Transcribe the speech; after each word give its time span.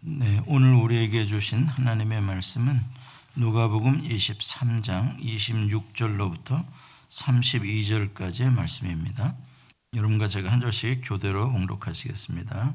네, 0.00 0.40
오늘 0.46 0.74
우리에게 0.74 1.26
주신 1.26 1.64
하나님의 1.64 2.20
말씀은 2.20 2.80
누가복음 3.34 4.02
23장 4.02 5.18
26절로부터 5.20 6.64
32절까지의 7.10 8.52
말씀입니다. 8.52 9.34
여러분과 9.94 10.28
제가 10.28 10.52
한 10.52 10.60
절씩 10.60 11.00
교대로 11.04 11.50
봉독하시겠습니다. 11.50 12.74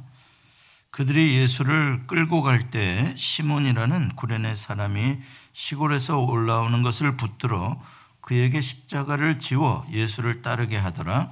그들이 0.89 1.37
예수를 1.37 2.08
끌고 2.08 2.41
갈 2.41 2.69
때 2.72 3.13
시몬이라는 3.15 4.15
구레네 4.17 4.55
사람이 4.55 5.19
시골에서 5.53 6.19
올라오는 6.19 6.83
것을 6.83 7.15
붙들어 7.15 7.81
그에게 8.19 8.60
십자가를 8.60 9.40
지워 9.40 9.87
예수를 9.92 10.42
따르게 10.42 10.76
하더라. 10.76 11.31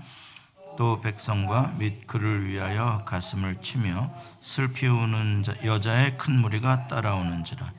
또 0.81 0.99
백성과 0.99 1.75
및 1.77 2.07
그를 2.07 2.47
위하여 2.47 3.03
가슴을 3.05 3.57
치며 3.61 4.09
슬피 4.41 4.87
우는 4.87 5.43
여자의 5.63 6.17
큰 6.17 6.39
무리가 6.41 6.87
따라오는지라. 6.87 7.71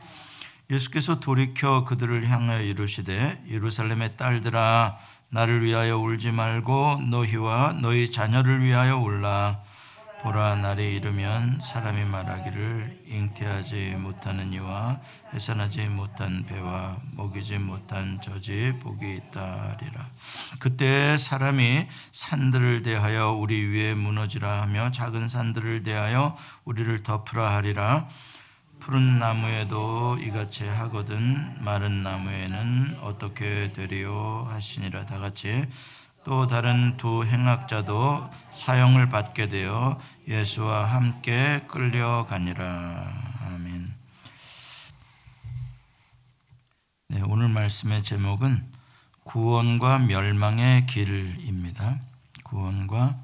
예수께서 0.70 1.18
돌이켜 1.18 1.84
그들을 1.84 2.30
향하여 2.30 2.62
이르시되 2.62 3.42
예루살렘의 3.50 4.16
딸들아 4.16 4.98
나를 5.30 5.64
위하여 5.64 5.98
울지 5.98 6.30
말고 6.30 7.00
너희와 7.10 7.78
너희 7.82 8.12
자녀를 8.12 8.62
위하여 8.62 8.98
울라 8.98 9.61
보라 10.22 10.54
날이 10.54 10.94
이르면 10.94 11.60
사람이 11.60 12.04
말하기를 12.04 13.06
잉태하지 13.08 13.96
못하는 13.98 14.52
이와 14.52 15.00
해산하지 15.34 15.88
못한 15.88 16.46
배와 16.46 16.98
먹이지 17.16 17.58
못한 17.58 18.20
저지 18.22 18.72
복이 18.80 19.16
있다리라. 19.16 20.06
그때 20.60 21.18
사람이 21.18 21.88
산들을 22.12 22.82
대하여 22.82 23.32
우리 23.32 23.66
위에 23.66 23.94
무너지라 23.94 24.62
하며 24.62 24.92
작은 24.92 25.28
산들을 25.28 25.82
대하여 25.82 26.38
우리를 26.64 27.02
덮으라 27.02 27.56
하리라. 27.56 28.06
푸른 28.78 29.18
나무에도 29.18 30.18
이같이 30.18 30.64
하거든 30.64 31.56
마른 31.64 32.04
나무에는 32.04 32.98
어떻게 33.00 33.72
되리요 33.72 34.46
하시니라. 34.52 35.06
다 35.06 35.18
같이 35.18 35.66
또 36.24 36.46
다른 36.46 36.96
두 36.98 37.24
행악자도 37.24 38.30
사형을 38.52 39.08
받게 39.08 39.48
되어 39.48 40.00
예수와 40.28 40.84
함께 40.84 41.64
끌려가니라. 41.66 43.12
아멘. 43.46 43.92
네, 47.08 47.22
오늘 47.22 47.48
말씀의 47.48 48.04
제목은 48.04 48.64
구원과 49.24 49.98
멸망의 49.98 50.86
길입니다. 50.86 52.00
구원과 52.44 53.18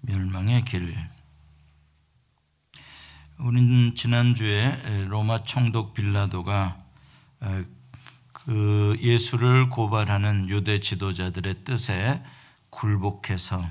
멸망의 0.00 0.64
길. 0.64 0.96
우리는 3.38 3.94
지난주에 3.94 5.04
로마 5.08 5.42
총독 5.42 5.92
빌라도가 5.92 6.78
그 8.44 8.96
예수를 9.00 9.70
고발하는 9.70 10.50
유대 10.50 10.80
지도자들의 10.80 11.64
뜻에 11.64 12.22
굴복해서 12.70 13.64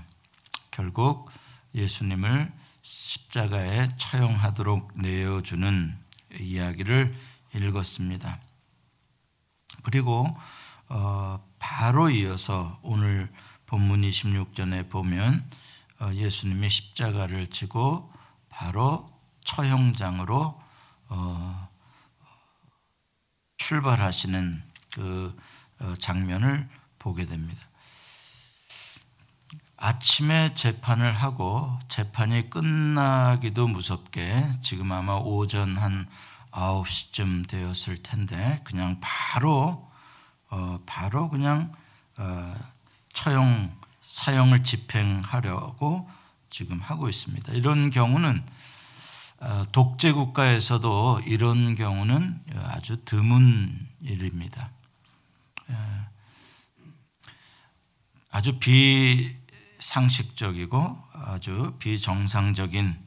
결국 0.71 1.29
예수님을 1.75 2.51
십자가에 2.81 3.89
처형하도록 3.97 4.91
내어주는 4.95 5.97
이야기를 6.39 7.15
읽었습니다. 7.53 8.39
그리고 9.83 10.27
어, 10.89 11.43
바로 11.59 12.09
이어서 12.09 12.79
오늘 12.81 13.29
본문 13.67 14.01
26절에 14.01 14.89
보면 14.89 15.49
어, 15.99 16.11
예수님이 16.13 16.69
십자가를 16.69 17.47
지고 17.47 18.11
바로 18.49 19.09
처형장으로 19.45 20.61
어, 21.09 21.69
출발하시는 23.67 24.61
그 24.93 25.37
어, 25.79 25.93
장면을 25.97 26.67
보게 26.99 27.25
됩니다. 27.25 27.61
아침에 29.77 30.53
재판을 30.53 31.13
하고 31.13 31.79
재판이 31.87 32.49
끝나기도 32.49 33.67
무섭게 33.67 34.59
지금 34.61 34.91
아마 34.91 35.13
오전 35.13 35.77
한 35.77 36.07
9시쯤 36.51 37.47
되었을 37.47 38.03
텐데 38.03 38.61
그냥 38.65 38.99
바로 39.01 39.89
어 40.49 40.79
바로 40.85 41.29
그냥 41.29 41.71
어 42.17 42.55
처형 43.13 43.75
사형을 44.07 44.63
집행하려고 44.63 46.09
지금 46.49 46.79
하고 46.79 47.09
있습니다. 47.09 47.53
이런 47.53 47.89
경우는 47.89 48.43
어, 48.45 48.62
독재 49.71 50.13
국가에서도 50.13 51.21
이런 51.25 51.75
경우는 51.75 52.41
아주 52.55 53.03
드문 53.03 53.87
일입니다. 54.01 54.71
예. 55.69 55.75
아주 58.31 58.57
비상식적이고 59.79 61.03
아주 61.13 61.75
비정상적인 61.79 62.97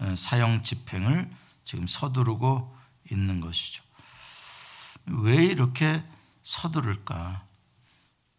어, 0.00 0.14
사형 0.16 0.62
집행을 0.62 1.30
지금 1.64 1.86
서두르고 1.86 2.76
있는 3.10 3.40
것이죠. 3.40 3.82
왜 5.06 5.44
이렇게 5.44 6.02
서두를까? 6.42 7.44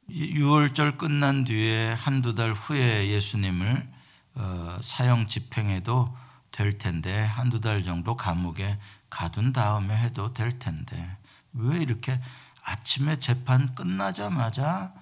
6월절 0.09 0.97
끝난 0.97 1.45
뒤에 1.45 1.93
한두 1.93 2.35
달 2.35 2.53
후에 2.53 3.07
예수님을 3.07 3.89
어, 4.35 4.77
사형 4.81 5.27
집행해도 5.27 6.15
될 6.55 6.77
텐데 6.77 7.21
한두 7.25 7.59
달 7.59 7.83
정도 7.83 8.15
감옥에 8.15 8.79
가둔 9.09 9.51
다음에 9.51 9.97
해도 9.97 10.33
될 10.33 10.57
텐데 10.57 11.17
왜 11.51 11.79
이렇게 11.79 12.21
아침에 12.63 13.19
재판 13.19 13.75
끝나자마자 13.75 14.93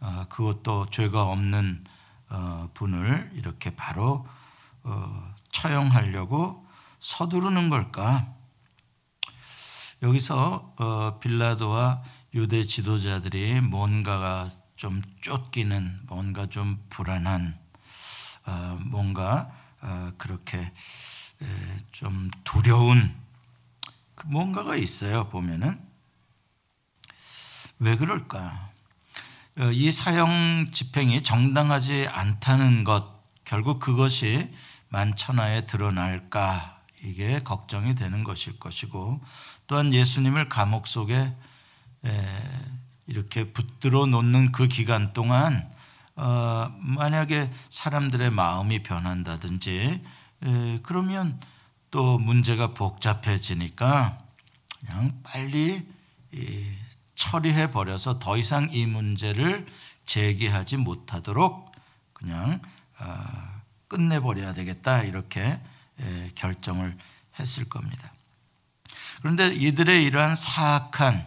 어, 0.00 0.26
그것도 0.28 0.90
죄가 0.90 1.22
없는 1.22 1.84
어, 2.28 2.70
분을 2.74 3.30
이렇게 3.34 3.76
바로 3.76 4.26
어, 4.82 5.34
처형하려고 5.52 6.66
서두르는 6.98 7.70
걸까? 7.70 8.26
여기서 10.02 10.74
어, 10.76 11.18
빌라도와 11.20 12.02
유대 12.34 12.66
지도자들이 12.66 13.60
뭔가가 13.60 14.50
좀 14.74 15.02
쫓기는 15.20 16.00
뭔가 16.08 16.48
좀 16.48 16.84
불안한 16.90 17.58
어, 18.46 18.78
뭔가 18.82 19.48
어, 19.52 19.55
그렇게 20.18 20.72
좀 21.92 22.30
두려운 22.44 23.14
그 24.14 24.26
뭔가가 24.26 24.76
있어요. 24.76 25.28
보면은 25.28 25.78
왜 27.78 27.96
그럴까? 27.96 28.70
어, 29.58 29.70
이 29.70 29.90
사형 29.90 30.70
집행이 30.72 31.22
정당하지 31.22 32.08
않다는 32.08 32.84
것 32.84 33.22
결국 33.44 33.78
그것이 33.78 34.50
만천하에 34.88 35.66
드러날까 35.66 36.80
이게 37.02 37.42
걱정이 37.42 37.94
되는 37.94 38.24
것일 38.24 38.58
것이고 38.58 39.22
또한 39.66 39.92
예수님을 39.92 40.48
감옥 40.48 40.88
속에 40.88 41.34
이렇게 43.06 43.52
붙들어 43.52 44.06
놓는 44.06 44.52
그 44.52 44.68
기간 44.68 45.12
동안 45.12 45.70
어, 46.16 46.74
만약에 46.78 47.50
사람들의 47.70 48.30
마음이 48.30 48.82
변한다든지 48.82 50.02
에, 50.42 50.80
그러면 50.82 51.38
또 51.90 52.18
문제가 52.18 52.72
복잡해지니까 52.72 54.18
그냥 54.80 55.20
빨리 55.22 55.86
이, 56.32 56.72
처리해 57.14 57.70
버려서 57.70 58.18
더 58.18 58.36
이상 58.36 58.68
이 58.72 58.86
문제를 58.86 59.66
제기하지 60.06 60.78
못하도록 60.78 61.72
그냥 62.14 62.60
어, 62.98 63.24
끝내 63.88 64.18
버려야 64.20 64.54
되겠다 64.54 65.02
이렇게 65.02 65.60
에, 66.00 66.30
결정을 66.34 66.96
했을 67.38 67.68
겁니다. 67.68 68.10
그런데 69.20 69.54
이들의 69.54 70.04
이러한 70.04 70.34
사악한 70.34 71.26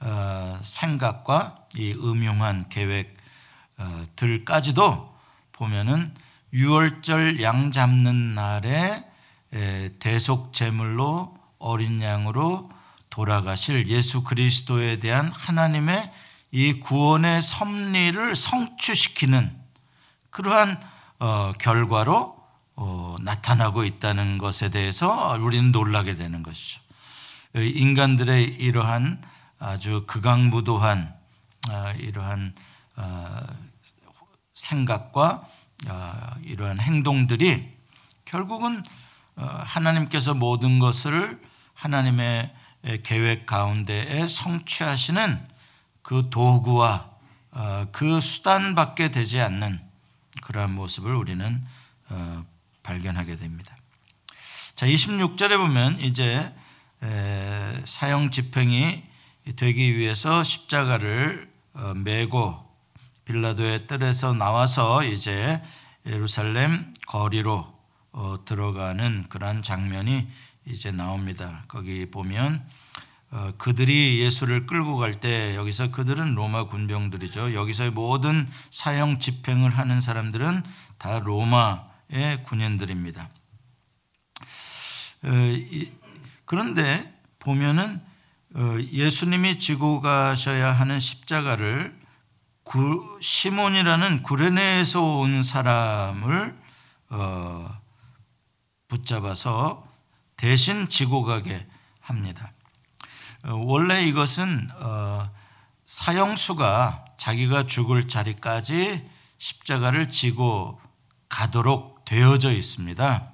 어, 0.00 0.60
생각과 0.62 1.66
이 1.76 1.92
음흉한 1.92 2.70
계획 2.70 3.16
어, 3.16 3.21
들까지도 4.16 5.14
보면은 5.52 6.14
6월절 6.52 7.40
양 7.42 7.72
잡는 7.72 8.34
날에 8.34 9.04
대속 9.98 10.52
제물로 10.52 11.36
어린 11.58 12.02
양으로 12.02 12.70
돌아가실 13.10 13.88
예수 13.88 14.22
그리스도에 14.22 14.98
대한 14.98 15.30
하나님의 15.30 16.10
이 16.50 16.80
구원의 16.80 17.42
섭리를 17.42 18.36
성취시키는 18.36 19.56
그러한 20.30 20.80
어, 21.18 21.52
결과로 21.58 22.36
어, 22.74 23.16
나타나고 23.20 23.84
있다는 23.84 24.38
것에 24.38 24.70
대해서 24.70 25.36
우리는 25.40 25.72
놀라게 25.72 26.16
되는 26.16 26.42
것이죠. 26.42 26.80
인간들의 27.54 28.44
이러한 28.44 29.22
아주 29.58 30.04
극악무도한 30.06 31.14
아, 31.68 31.92
이러한 31.92 32.54
생각과 34.62 35.48
어, 35.88 36.12
이러한 36.44 36.80
행동들이 36.80 37.72
결국은 38.24 38.82
어, 39.36 39.44
하나님께서 39.44 40.34
모든 40.34 40.78
것을 40.78 41.40
하나님의 41.74 42.54
계획 43.02 43.46
가운데에 43.46 44.26
성취하시는 44.26 45.48
그 46.02 46.28
도구와 46.30 47.10
어, 47.52 47.86
그 47.92 48.20
수단밖에 48.20 49.10
되지 49.10 49.40
않는 49.40 49.80
그러한 50.42 50.72
모습을 50.74 51.14
우리는 51.14 51.64
어, 52.08 52.44
발견하게 52.82 53.36
됩니다. 53.36 53.76
자, 54.74 54.86
26절에 54.86 55.56
보면 55.58 56.00
이제 56.00 56.52
사형 57.84 58.30
집행이 58.30 59.02
되기 59.56 59.96
위해서 59.96 60.42
십자가를 60.42 61.50
메고 61.96 62.71
빌라도의 63.24 63.86
뜰에서 63.86 64.32
나와서 64.32 65.04
이제 65.04 65.62
예루살렘 66.06 66.92
거리로 67.06 67.72
들어가는 68.44 69.26
그러한 69.28 69.62
장면이 69.62 70.28
이제 70.66 70.90
나옵니다. 70.90 71.64
거기 71.68 72.10
보면 72.10 72.64
어, 73.30 73.52
그들이 73.56 74.20
예수를 74.20 74.66
끌고 74.66 74.98
갈 74.98 75.18
때 75.18 75.56
여기서 75.56 75.90
그들은 75.90 76.34
로마 76.34 76.64
군병들이죠. 76.64 77.54
여기서의 77.54 77.90
모든 77.90 78.46
사형 78.70 79.20
집행을 79.20 79.70
하는 79.70 80.02
사람들은 80.02 80.62
다 80.98 81.18
로마의 81.18 82.42
군인들입니다. 82.44 83.30
어, 85.22 85.28
그런데 86.44 87.10
보면은 87.38 88.02
어, 88.54 88.76
예수님이 88.92 89.58
지고 89.58 90.02
가셔야 90.02 90.70
하는 90.72 91.00
십자가를 91.00 92.01
시몬이라는 93.20 94.22
구레네에서 94.22 95.02
온 95.02 95.42
사람을 95.42 96.56
붙잡아서 98.88 99.86
대신 100.36 100.88
지고 100.88 101.22
가게 101.22 101.66
합니다. 102.00 102.52
어, 103.44 103.54
원래 103.54 104.04
이것은 104.04 104.68
어, 104.80 105.30
사형수가 105.84 107.04
자기가 107.16 107.66
죽을 107.66 108.08
자리까지 108.08 109.08
십자가를 109.38 110.08
지고 110.08 110.80
가도록 111.28 112.04
되어져 112.04 112.52
있습니다. 112.52 113.28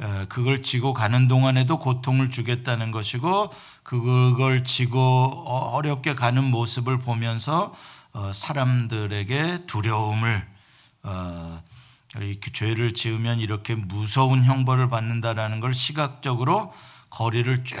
어, 0.00 0.26
그걸 0.28 0.62
지고 0.62 0.92
가는 0.92 1.28
동안에도 1.28 1.78
고통을 1.78 2.30
주겠다는 2.30 2.90
것이고 2.90 3.52
그걸 3.82 4.64
지고 4.64 5.44
어렵게 5.46 6.14
가는 6.14 6.42
모습을 6.42 6.98
보면서 6.98 7.74
사람들에게 8.32 9.66
두려움을 9.66 10.46
죄를 12.52 12.94
지으면 12.94 13.40
이렇게 13.40 13.74
무서운 13.74 14.44
형벌을 14.44 14.88
받는다라는 14.88 15.60
걸 15.60 15.74
시각적으로 15.74 16.72
거리를 17.10 17.64
쭉 17.64 17.76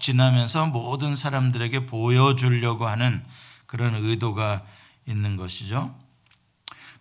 지나면서 0.00 0.66
모든 0.66 1.16
사람들에게 1.16 1.86
보여주려고 1.86 2.86
하는 2.86 3.24
그런 3.66 3.94
의도가 3.94 4.62
있는 5.06 5.36
것이죠. 5.36 5.94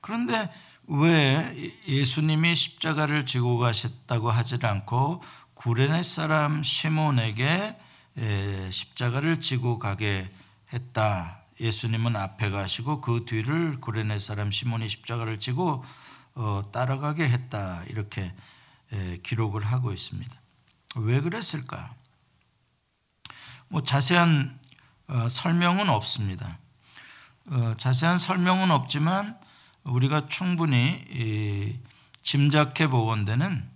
그런데 0.02 0.50
왜 0.88 1.74
예수님이 1.88 2.56
십자가를 2.56 3.26
지고 3.26 3.58
가셨다고 3.58 4.32
하지 4.32 4.58
않고 4.62 5.22
구레네 5.54 6.04
사람 6.04 6.64
시몬에게 6.64 7.76
십자가를 8.72 9.42
지고 9.42 9.80
가게 9.80 10.30
했다. 10.72 11.42
예수님은 11.60 12.16
앞에 12.16 12.50
가시고 12.50 13.02
그 13.02 13.26
뒤를 13.26 13.80
구레네 13.82 14.20
사람 14.20 14.52
시몬이 14.52 14.88
십자가를 14.90 15.40
지고 15.40 15.84
어, 16.36 16.70
따라가게 16.72 17.28
했다. 17.30 17.84
이렇게 17.88 18.34
기록을 19.24 19.66
하고 19.66 19.92
있습니다. 19.92 20.34
왜 20.98 21.20
그랬을까? 21.22 21.94
뭐 23.70 23.84
자세한 23.84 24.60
어, 25.08 25.30
설명은 25.30 25.90
없습니다. 25.90 26.60
어, 27.48 27.76
자세한 27.78 28.20
설명은 28.20 28.72
없지만 28.72 29.38
우리가 29.84 30.28
충분히 30.28 31.80
짐작해 32.22 32.90
보건대는 32.90 33.70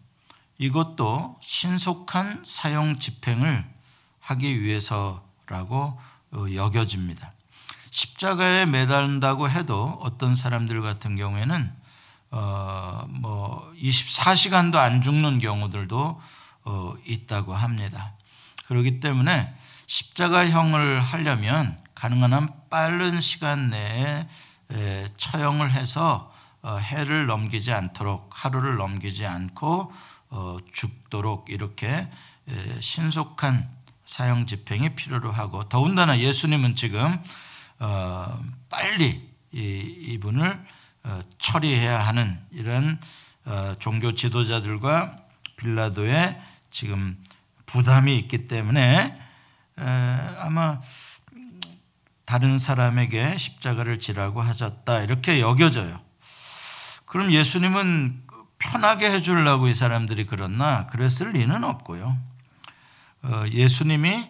이것도 0.57 1.39
신속한 1.41 2.43
사형 2.45 2.99
집행을 2.99 3.65
하기 4.19 4.61
위해서라고 4.61 5.99
어, 6.31 6.45
여겨집니다. 6.53 7.33
십자가에 7.91 8.65
매달린다고 8.65 9.49
해도 9.49 9.99
어떤 10.01 10.35
사람들 10.35 10.81
같은 10.81 11.15
경우에는 11.15 11.71
어 12.31 12.91
뭐 13.21 13.71
24시간도 13.77 14.75
안 14.75 15.01
죽는 15.01 15.39
경우들도 15.39 16.21
어, 16.63 16.93
있다고 17.05 17.53
합니다. 17.53 18.13
그렇기 18.67 18.99
때문에 18.99 19.53
십자가형을 19.87 21.01
하려면 21.01 21.77
가능한 21.95 22.33
한 22.33 22.49
빠른 22.69 23.19
시간 23.19 23.69
내에 23.69 24.27
처형을 25.17 25.73
해서 25.73 26.33
어, 26.61 26.77
해를 26.77 27.25
넘기지 27.25 27.71
않도록 27.71 28.29
하루를 28.31 28.77
넘기지 28.77 29.25
않고 29.25 29.91
어, 30.29 30.57
죽도록 30.71 31.49
이렇게 31.49 32.09
신속한 32.79 33.69
사형 34.05 34.45
집행이 34.45 34.95
필요로 34.95 35.31
하고 35.31 35.67
더군다나 35.69 36.19
예수님은 36.19 36.75
지금 36.75 37.21
빨리 38.69 39.29
이 39.51 40.17
분을 40.21 40.63
처리해야 41.39 41.99
하는 41.99 42.39
이런 42.51 42.99
종교 43.79 44.13
지도자들과 44.13 45.17
빌라도의 45.57 46.39
지금 46.69 47.17
부담이 47.65 48.17
있기 48.19 48.47
때문에 48.47 49.19
아마 49.75 50.79
다른 52.25 52.59
사람에게 52.59 53.37
십자가를 53.37 53.99
지라고 53.99 54.41
하셨다 54.41 55.01
이렇게 55.01 55.41
여겨져요. 55.41 55.99
그럼 57.05 57.31
예수님은 57.31 58.23
편하게 58.57 59.11
해주려고 59.11 59.67
이 59.67 59.73
사람들이 59.73 60.27
그랬나? 60.27 60.87
그랬을 60.87 61.31
리는 61.31 61.63
없고요. 61.63 62.17
어, 63.23 63.43
예수님이 63.51 64.29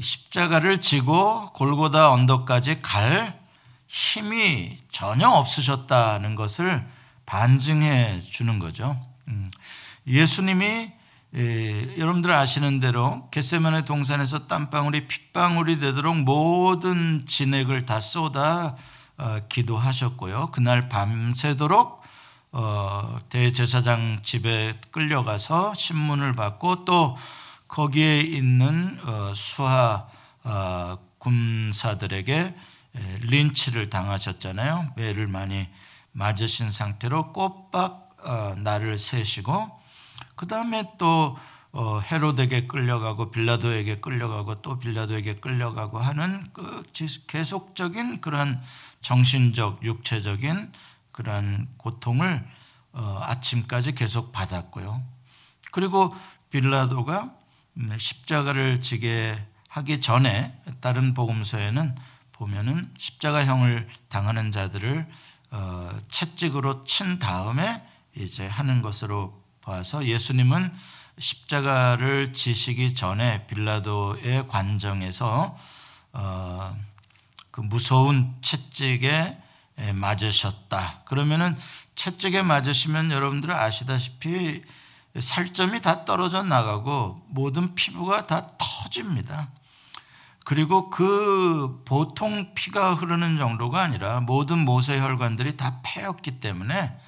십자가를 0.00 0.80
지고 0.80 1.52
골고다 1.52 2.10
언덕까지 2.10 2.80
갈 2.82 3.38
힘이 3.86 4.78
전혀 4.92 5.28
없으셨다는 5.28 6.34
것을 6.34 6.86
반증해 7.26 8.22
주는 8.30 8.58
거죠. 8.58 9.00
음, 9.28 9.50
예수님이 10.06 10.92
예, 11.36 11.98
여러분들 11.98 12.32
아시는 12.32 12.80
대로 12.80 13.28
겟세만의 13.30 13.84
동산에서 13.84 14.46
땀방울이 14.46 15.06
핏방울이 15.08 15.78
되도록 15.78 16.16
모든 16.16 17.26
진액을 17.26 17.84
다 17.84 18.00
쏟아 18.00 18.76
어, 19.18 19.40
기도하셨고요. 19.48 20.48
그날 20.52 20.88
밤새도록 20.88 22.02
어, 22.52 23.18
대제사장 23.28 24.20
집에 24.22 24.78
끌려가서 24.90 25.74
신문을 25.74 26.32
받고 26.32 26.86
또 26.86 27.18
거기에 27.68 28.20
있는 28.20 28.98
어, 29.04 29.32
수하 29.34 30.08
어, 30.44 30.98
군사들에게 31.18 32.54
린치를 33.20 33.90
당하셨잖아요. 33.90 34.92
매를 34.96 35.26
많이 35.26 35.68
맞으신 36.12 36.72
상태로 36.72 37.32
꼬박 37.32 38.16
어, 38.24 38.54
날을 38.58 38.98
세시고 38.98 39.70
그 40.34 40.46
다음에 40.46 40.90
또 40.98 41.36
어, 41.70 42.00
헤로데게 42.00 42.66
끌려가고 42.66 43.30
빌라도에게 43.30 44.00
끌려가고 44.00 44.56
또 44.62 44.78
빌라도에게 44.78 45.36
끌려가고 45.36 45.98
하는 45.98 46.46
그 46.52 46.82
계속적인 47.26 48.20
그런 48.20 48.60
정신적 49.02 49.84
육체적인 49.84 50.72
그런 51.12 51.68
고통을 51.76 52.44
어, 52.92 53.20
아침까지 53.22 53.94
계속 53.94 54.32
받았고요. 54.32 55.02
그리고 55.70 56.14
빌라도가 56.50 57.24
음, 57.24 57.37
십자가를 57.98 58.80
지게 58.80 59.38
하기 59.68 60.00
전에 60.00 60.54
다른 60.80 61.14
복음서에는 61.14 61.94
보면은 62.32 62.90
십자가형을 62.96 63.88
당하는 64.08 64.52
자들을 64.52 65.06
어, 65.50 65.98
채찍으로 66.10 66.84
친 66.84 67.18
다음에 67.18 67.82
이제 68.14 68.46
하는 68.46 68.82
것으로 68.82 69.42
봐서 69.62 70.04
예수님은 70.04 70.72
십자가를 71.18 72.32
지시기 72.32 72.94
전에 72.94 73.46
빌라도의 73.46 74.46
관정에서 74.48 75.56
어, 76.12 76.76
그 77.50 77.60
무서운 77.60 78.34
채찍에 78.40 79.38
맞으셨다. 79.94 81.02
그러면은 81.04 81.56
채찍에 81.94 82.42
맞으시면 82.42 83.10
여러분들 83.10 83.52
아시다시피 83.52 84.62
살점이 85.20 85.80
다 85.80 86.04
떨어져 86.04 86.42
나가고 86.42 87.24
모든 87.28 87.74
피부가 87.74 88.26
다 88.26 88.48
터집니다. 88.58 89.48
그리고 90.44 90.88
그 90.90 91.82
보통 91.84 92.54
피가 92.54 92.94
흐르는 92.94 93.36
정도가 93.36 93.80
아니라 93.80 94.20
모든 94.20 94.58
모세 94.64 94.98
혈관들이 94.98 95.56
다 95.56 95.80
패였기 95.82 96.40
때문에 96.40 96.98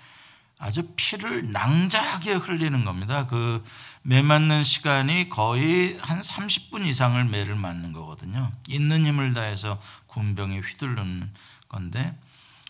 아주 0.58 0.92
피를 0.94 1.50
낭자하게 1.50 2.34
흘리는 2.34 2.84
겁니다. 2.84 3.26
그 3.26 3.64
매 4.02 4.22
맞는 4.22 4.64
시간이 4.64 5.28
거의 5.28 5.96
한 5.98 6.20
30분 6.22 6.86
이상을 6.86 7.22
매를 7.26 7.54
맞는 7.54 7.92
거거든요. 7.92 8.50
있는 8.66 9.06
힘을 9.06 9.34
다해서 9.34 9.80
군병이 10.06 10.60
휘두르는 10.60 11.30
건데 11.68 12.18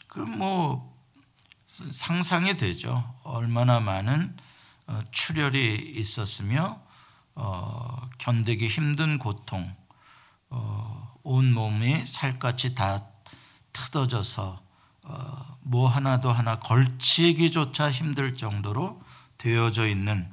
그뭐 0.08 0.92
상상이 1.92 2.56
되죠. 2.56 3.14
얼마나 3.22 3.78
많은 3.78 4.36
어, 4.36 4.49
출혈이 5.12 5.92
있었으며 5.96 6.80
어, 7.34 8.08
견디기 8.18 8.68
힘든 8.68 9.18
고통, 9.18 9.74
어, 10.50 11.14
온 11.22 11.52
몸이 11.52 12.06
살갗이 12.06 12.74
다 12.74 13.04
뜯어져서 13.72 14.60
어, 15.02 15.56
뭐 15.62 15.88
하나도 15.88 16.30
하나 16.30 16.58
걸치기조차 16.58 17.90
힘들 17.90 18.34
정도로 18.34 19.02
되어져 19.38 19.86
있는 19.86 20.30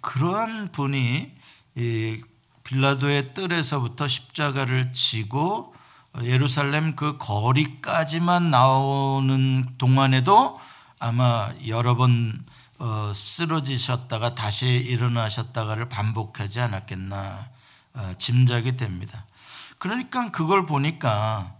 그러한 0.00 0.72
분이 0.72 1.32
이 1.76 2.22
빌라도의 2.64 3.34
뜰에서부터 3.34 4.08
십자가를 4.08 4.92
지고 4.92 5.74
예루살렘 6.22 6.94
그 6.94 7.16
거리까지만 7.18 8.50
나오는 8.50 9.66
동안에도 9.78 10.60
아마 10.98 11.52
여러 11.66 11.96
번 11.96 12.44
어, 12.84 13.12
쓰러지셨다가 13.14 14.34
다시 14.34 14.66
일어나셨다가를 14.66 15.88
반복하지 15.88 16.58
않았겠나 16.58 17.48
어, 17.94 18.12
짐작이 18.18 18.76
됩니다. 18.76 19.24
그러니까 19.78 20.32
그걸 20.32 20.66
보니까 20.66 21.54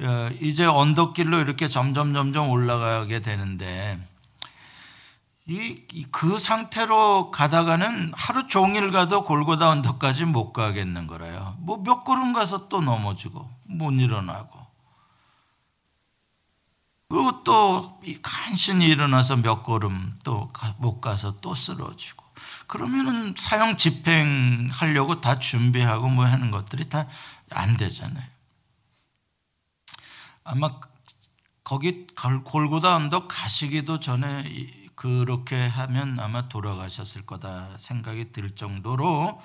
어, 0.00 0.30
이제 0.40 0.64
언덕길로 0.66 1.38
이렇게 1.38 1.68
점점 1.68 2.12
점점 2.12 2.50
올라가게 2.50 3.20
되는데 3.20 4.00
이 5.46 6.04
그 6.10 6.40
상태로 6.40 7.30
가다가는 7.30 8.12
하루 8.16 8.48
종일 8.48 8.90
가도 8.90 9.24
골고다 9.24 9.70
언덕까지 9.70 10.24
못 10.24 10.52
가겠는 10.52 11.06
거라요. 11.06 11.54
뭐 11.60 11.78
몇 11.84 12.02
걸음 12.02 12.32
가서 12.32 12.68
또 12.68 12.80
넘어지고 12.80 13.48
못 13.64 13.92
일어나고 13.92 14.58
그리고 17.08 17.42
또 17.44 18.00
간신히 18.22 18.86
일어나서 18.86 19.36
몇 19.36 19.62
걸음 19.62 20.18
또 20.24 20.50
못 20.78 21.00
가서 21.00 21.36
또 21.40 21.54
쓰러지고 21.54 22.24
그러면은 22.66 23.34
사형 23.38 23.76
집행하려고 23.78 25.20
다 25.20 25.38
준비하고 25.38 26.08
뭐 26.08 26.24
하는 26.26 26.50
것들이 26.50 26.88
다 26.88 27.06
안 27.50 27.76
되잖아요. 27.76 28.24
아마 30.44 30.80
거기 31.64 32.06
골고다 32.44 32.96
언덕 32.96 33.28
가시기도 33.28 34.00
전에 34.00 34.44
그렇게 34.94 35.66
하면 35.66 36.18
아마 36.18 36.48
돌아가셨을 36.48 37.26
거다 37.26 37.70
생각이 37.78 38.32
들 38.32 38.54
정도로 38.56 39.40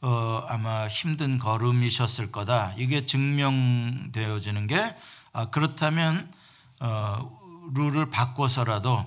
어, 0.00 0.46
아마 0.48 0.86
힘든 0.88 1.38
걸음이셨을 1.38 2.30
거다. 2.30 2.72
이게 2.76 3.06
증명되어지는 3.06 4.66
게 4.66 4.96
아, 5.32 5.50
그렇다면 5.50 6.30
어, 6.80 7.40
룰을 7.74 8.10
바꿔서라도 8.10 9.04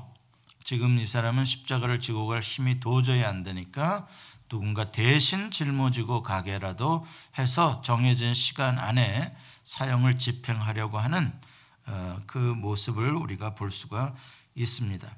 지금 0.64 1.00
이 1.00 1.06
사람은 1.06 1.46
십자가를 1.46 2.02
지고 2.02 2.28
갈 2.28 2.42
힘이 2.42 2.80
도저히 2.80 3.24
안 3.24 3.44
되니까 3.44 4.08
누군가 4.50 4.92
대신 4.92 5.52
짊어지고 5.52 6.24
가게라도 6.24 7.06
해서 7.38 7.82
정해진 7.82 8.34
시간 8.34 8.80
안에 8.80 9.36
사형을 9.64 10.18
집행하려고 10.18 11.00
하는 11.00 11.34
어, 11.86 12.20
그 12.28 12.38
모습을 12.38 13.14
우리가 13.14 13.56
볼 13.56 13.72
수가 13.72 14.16
있습니다. 14.56 15.10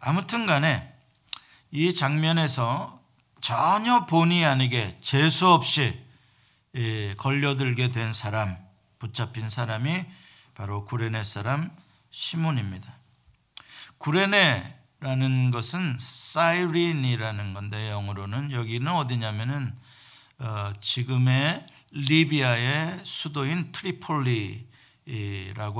아무튼 0.00 0.46
간에 0.46 0.92
이 1.70 1.94
장면에서 1.94 3.02
전혀 3.40 4.06
본의 4.06 4.44
아니게 4.44 4.98
재수 5.02 5.48
없이 5.48 5.98
예, 6.74 7.14
걸려들게 7.14 7.88
된 7.90 8.12
사람, 8.12 8.56
붙잡힌 8.98 9.48
사람이 9.48 10.04
바로 10.58 10.84
구레네 10.84 11.22
사람 11.22 11.70
시몬입니다. 12.10 12.92
구레네라는 13.98 15.52
것은 15.52 15.96
사이린이라는 16.00 17.54
건데 17.54 17.90
영어로는 17.90 18.50
여기는 18.50 18.90
어디냐면은 18.90 19.72
어, 20.40 20.72
지금의 20.80 21.64
리비아의 21.92 23.02
수도인 23.04 23.70
트리폴리라고 23.70 24.66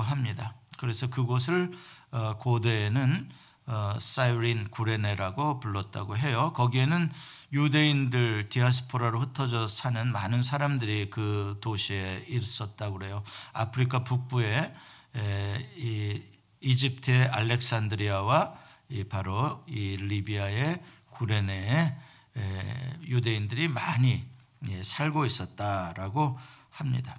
합니다. 0.00 0.54
그래서 0.78 1.10
그곳을 1.10 1.72
어, 2.12 2.36
고대에는 2.38 3.28
어, 3.66 3.96
사이린 4.00 4.70
구레네라고 4.70 5.58
불렀다고 5.58 6.16
해요. 6.16 6.52
거기에는 6.54 7.10
유대인들 7.52 8.48
디아스포라로 8.50 9.20
흩어져 9.20 9.68
사는 9.68 10.12
많은 10.12 10.42
사람들이 10.42 11.10
그 11.10 11.58
도시에 11.60 12.26
있었다고 12.28 12.98
그래요. 12.98 13.22
아프리카 13.52 14.04
북부에 14.04 14.74
에, 15.16 15.70
이 15.76 16.22
이집트의 16.60 17.28
알렉산드리아와 17.28 18.54
이 18.90 19.04
바로 19.04 19.64
이 19.66 19.96
리비아의 19.96 20.82
구레네에 21.10 21.96
에, 22.36 22.98
유대인들이 23.06 23.68
많이 23.68 24.26
예, 24.68 24.82
살고 24.82 25.24
있었다라고 25.24 26.38
합니다. 26.70 27.18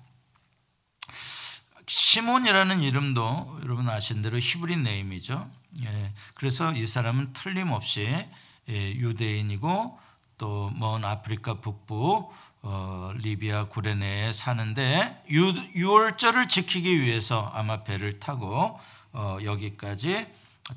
시몬이라는 1.88 2.81
이름도 2.81 3.62
여러분 3.63 3.89
아신 3.89 4.21
대로 4.21 4.38
히브리 4.38 4.77
name이죠. 4.77 5.50
예, 5.83 6.13
그래서 6.36 6.71
이 6.74 6.86
사람은 6.86 7.33
틀림없이 7.33 8.07
예, 8.69 8.91
유대인이고 8.93 10.00
또 10.39 10.72
먼 10.79 11.05
아프리카 11.05 11.55
북부 11.55 12.31
어, 12.62 13.12
리비아 13.15 13.65
구레네에 13.67 14.34
사는데 14.34 15.24
유, 15.29 15.53
월절을 15.88 16.48
지키기 16.48 17.01
위해서 17.01 17.51
아마 17.53 17.84
배를 17.84 18.19
타고 18.19 18.79
어, 19.13 19.38
여기까지 19.43 20.27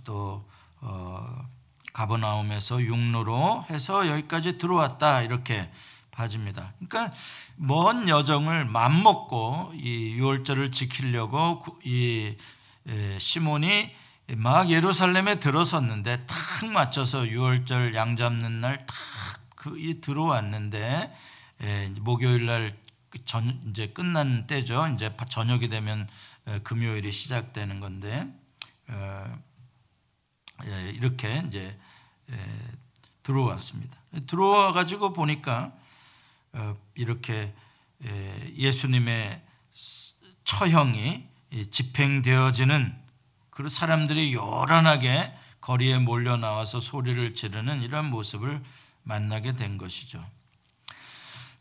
또 0.05 0.45
어, 0.81 1.49
가버나움에서 1.93 2.83
육로로 2.83 3.67
해서 3.71 4.09
여기까지 4.09 4.59
들어왔다 4.59 5.23
이렇게 5.23 5.71
봐집니다. 6.11 6.73
그러니까 6.79 7.15
먼 7.57 8.09
여정을 8.09 8.65
맘먹고 8.67 9.73
이 9.75 10.13
유월절을 10.15 10.73
지키려고 10.73 11.65
이 11.85 12.37
시몬이 13.19 13.91
막 14.37 14.71
예루살렘에 14.71 15.37
들어섰는데 15.41 16.27
딱 16.27 16.67
맞춰서 16.67 17.27
유월절 17.27 17.95
양 17.95 18.17
잡는 18.17 18.61
날딱 18.61 19.42
그 19.63 20.01
들어왔는데 20.01 21.15
목요일 22.01 22.47
날 22.47 22.77
전, 23.25 23.63
이제 23.71 23.87
끝난 23.89 24.49
때죠. 24.49 24.89
이제 24.89 25.15
저녁이 25.29 25.69
되면 25.69 26.09
금요일이 26.65 27.13
시작되는 27.13 27.79
건데 27.79 28.27
어, 28.89 29.39
이렇게 30.95 31.45
이제 31.47 31.79
들어왔습니다. 33.23 33.97
들어와 34.27 34.73
가지고 34.73 35.13
보니까 35.13 35.73
어, 36.55 36.77
이렇게 36.97 37.55
예수님의 38.57 39.41
처형이 40.43 41.29
집행되어지는 41.71 42.97
그 43.51 43.69
사람들이 43.69 44.35
요란하게 44.35 45.33
거리에 45.61 45.99
몰려 45.99 46.37
나와서 46.37 46.81
소리를 46.81 47.37
지르는 47.37 47.83
이런 47.83 48.07
모습을 48.11 48.61
만나게 49.03 49.55
된 49.55 49.79
것이죠. 49.79 50.23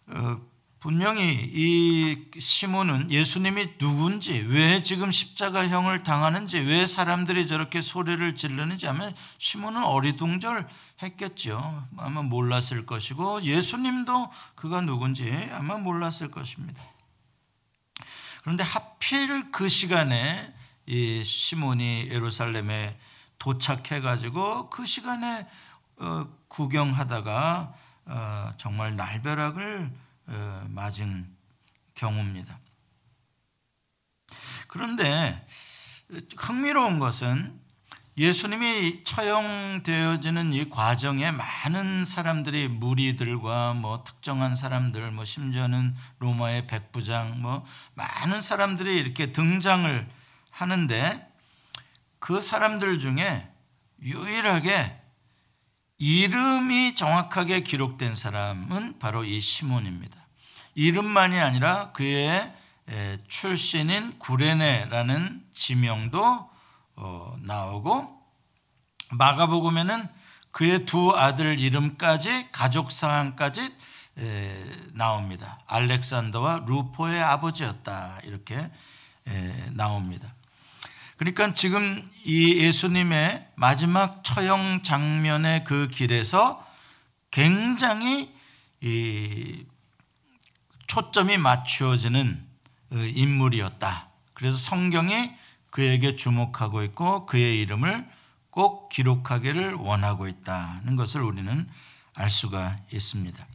어, 0.08 0.42
분명히 0.82 1.48
이 1.54 2.26
시몬은 2.40 3.12
예수님이 3.12 3.78
누군지, 3.78 4.40
왜 4.40 4.82
지금 4.82 5.12
십자가형을 5.12 6.02
당하는지, 6.02 6.58
왜 6.58 6.88
사람들이 6.88 7.48
저렇게 7.48 7.84
소리를 7.84 8.36
지르는지 8.36 8.88
하면 8.88 9.16
시몬은 9.38 9.84
어리둥절했겠죠. 9.84 11.88
아마 11.98 12.24
몰랐을 12.24 12.88
것이고 12.88 13.44
예수님도 13.44 14.32
그가 14.56 14.82
누군지 14.82 15.32
아마 15.52 15.78
몰랐을 15.78 16.32
것입니다. 16.32 16.84
그런데 18.42 18.64
하필 18.64 19.52
그 19.52 19.70
시간에 19.70 20.52
이 20.88 21.24
시몬이 21.24 22.08
예루살렘에 22.10 22.98
도착해 23.38 24.02
가지고 24.02 24.72
그 24.72 24.88
시간에 24.88 25.48
어, 25.98 26.28
구경하다가 26.52 27.74
어, 28.06 28.54
정말 28.58 28.96
날벼락을 28.98 29.90
어, 30.28 30.66
맞은 30.70 31.34
경우입니다. 31.96 32.60
그런데 34.68 35.48
흥미로운 36.38 37.00
것은 37.00 37.60
예수님이 38.18 39.06
처형되어지는 39.06 40.52
이 40.52 40.70
과정에 40.70 41.32
많은 41.32 42.04
사람들이 42.04 42.68
무리들과 42.68 43.74
뭐 43.74 44.04
특정한 44.04 44.58
사람들, 44.58 45.10
뭐 45.12 45.24
심지어는 45.24 45.96
로마의 46.20 46.68
백부장, 46.68 47.42
뭐 47.42 47.66
많은 47.94 48.42
사람들이 48.42 48.98
이렇게 48.98 49.32
등장을 49.32 50.10
하는데 50.50 51.34
그 52.20 52.42
사람들 52.42 53.00
중에 53.00 53.50
유일하게 54.02 55.01
이름이 56.04 56.96
정확하게 56.96 57.60
기록된 57.60 58.16
사람은 58.16 58.98
바로 58.98 59.24
이 59.24 59.40
시몬입니다. 59.40 60.18
이름만이 60.74 61.40
아니라 61.40 61.92
그의 61.92 62.52
출신인 63.28 64.18
구레네라는 64.18 65.46
지명도 65.54 66.50
어, 66.96 67.36
나오고 67.44 68.20
마가복음에는 69.12 70.08
그의 70.50 70.88
두 70.88 71.16
아들 71.16 71.60
이름까지 71.60 72.52
가족 72.52 72.92
사항까지 72.92 73.72
나옵니다. 74.94 75.60
알렉산더와 75.68 76.64
루포의 76.66 77.22
아버지였다 77.22 78.22
이렇게 78.24 78.72
나옵니다. 79.70 80.34
그러니까 81.22 81.54
지금 81.54 82.04
이 82.26 82.56
예수님의 82.56 83.50
마지막 83.54 84.24
처형 84.24 84.82
장면의 84.82 85.66
그 85.66 85.88
길에서 85.88 86.68
굉장히 87.30 88.34
초점이 90.88 91.38
맞추어지는 91.38 92.44
어, 92.94 92.96
인물이었다. 92.96 94.10
그래서 94.34 94.58
성경이 94.58 95.32
그에게 95.70 96.16
주목하고 96.16 96.82
있고 96.86 97.28
그의 97.28 97.62
이름을 97.62 98.10
꼭 98.50 98.90
기록하기를 98.90 99.76
원하고 99.76 100.28
있다는 100.28 100.96
것을 100.96 101.22
우리는 101.22 101.70
알 102.16 102.32
수가 102.32 102.80
있습니다. 102.92 103.46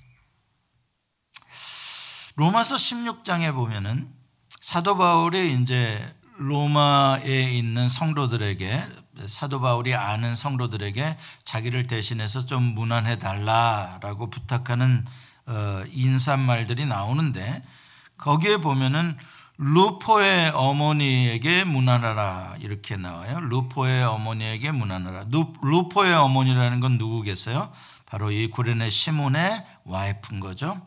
로마서 2.36 2.76
16장에 2.76 3.52
보면은 3.52 4.08
사도 4.60 4.96
바울이 4.96 5.60
이제 5.60 6.14
로마에 6.38 7.52
있는 7.52 7.88
성도들에게 7.88 8.84
사도 9.26 9.60
바울이 9.60 9.94
아는 9.94 10.36
성도들에게 10.36 11.16
자기를 11.44 11.86
대신해서 11.86 12.46
좀 12.46 12.62
문안해 12.62 13.18
달라라고 13.18 14.30
부탁하는 14.30 15.04
어, 15.46 15.82
인사말들이 15.92 16.86
나오는데 16.86 17.62
거기에 18.18 18.58
보면은 18.58 19.16
루포의 19.58 20.50
어머니에게 20.50 21.64
문안하라 21.64 22.56
이렇게 22.60 22.96
나와요. 22.96 23.40
루포의 23.40 24.04
어머니에게 24.04 24.70
문안하라. 24.70 25.26
루포의 25.62 26.14
어머니라는 26.14 26.80
건 26.80 26.98
누구겠어요? 26.98 27.72
바로 28.04 28.30
이 28.30 28.48
구레네 28.48 28.90
시몬의 28.90 29.64
와이프인 29.84 30.40
거죠. 30.40 30.80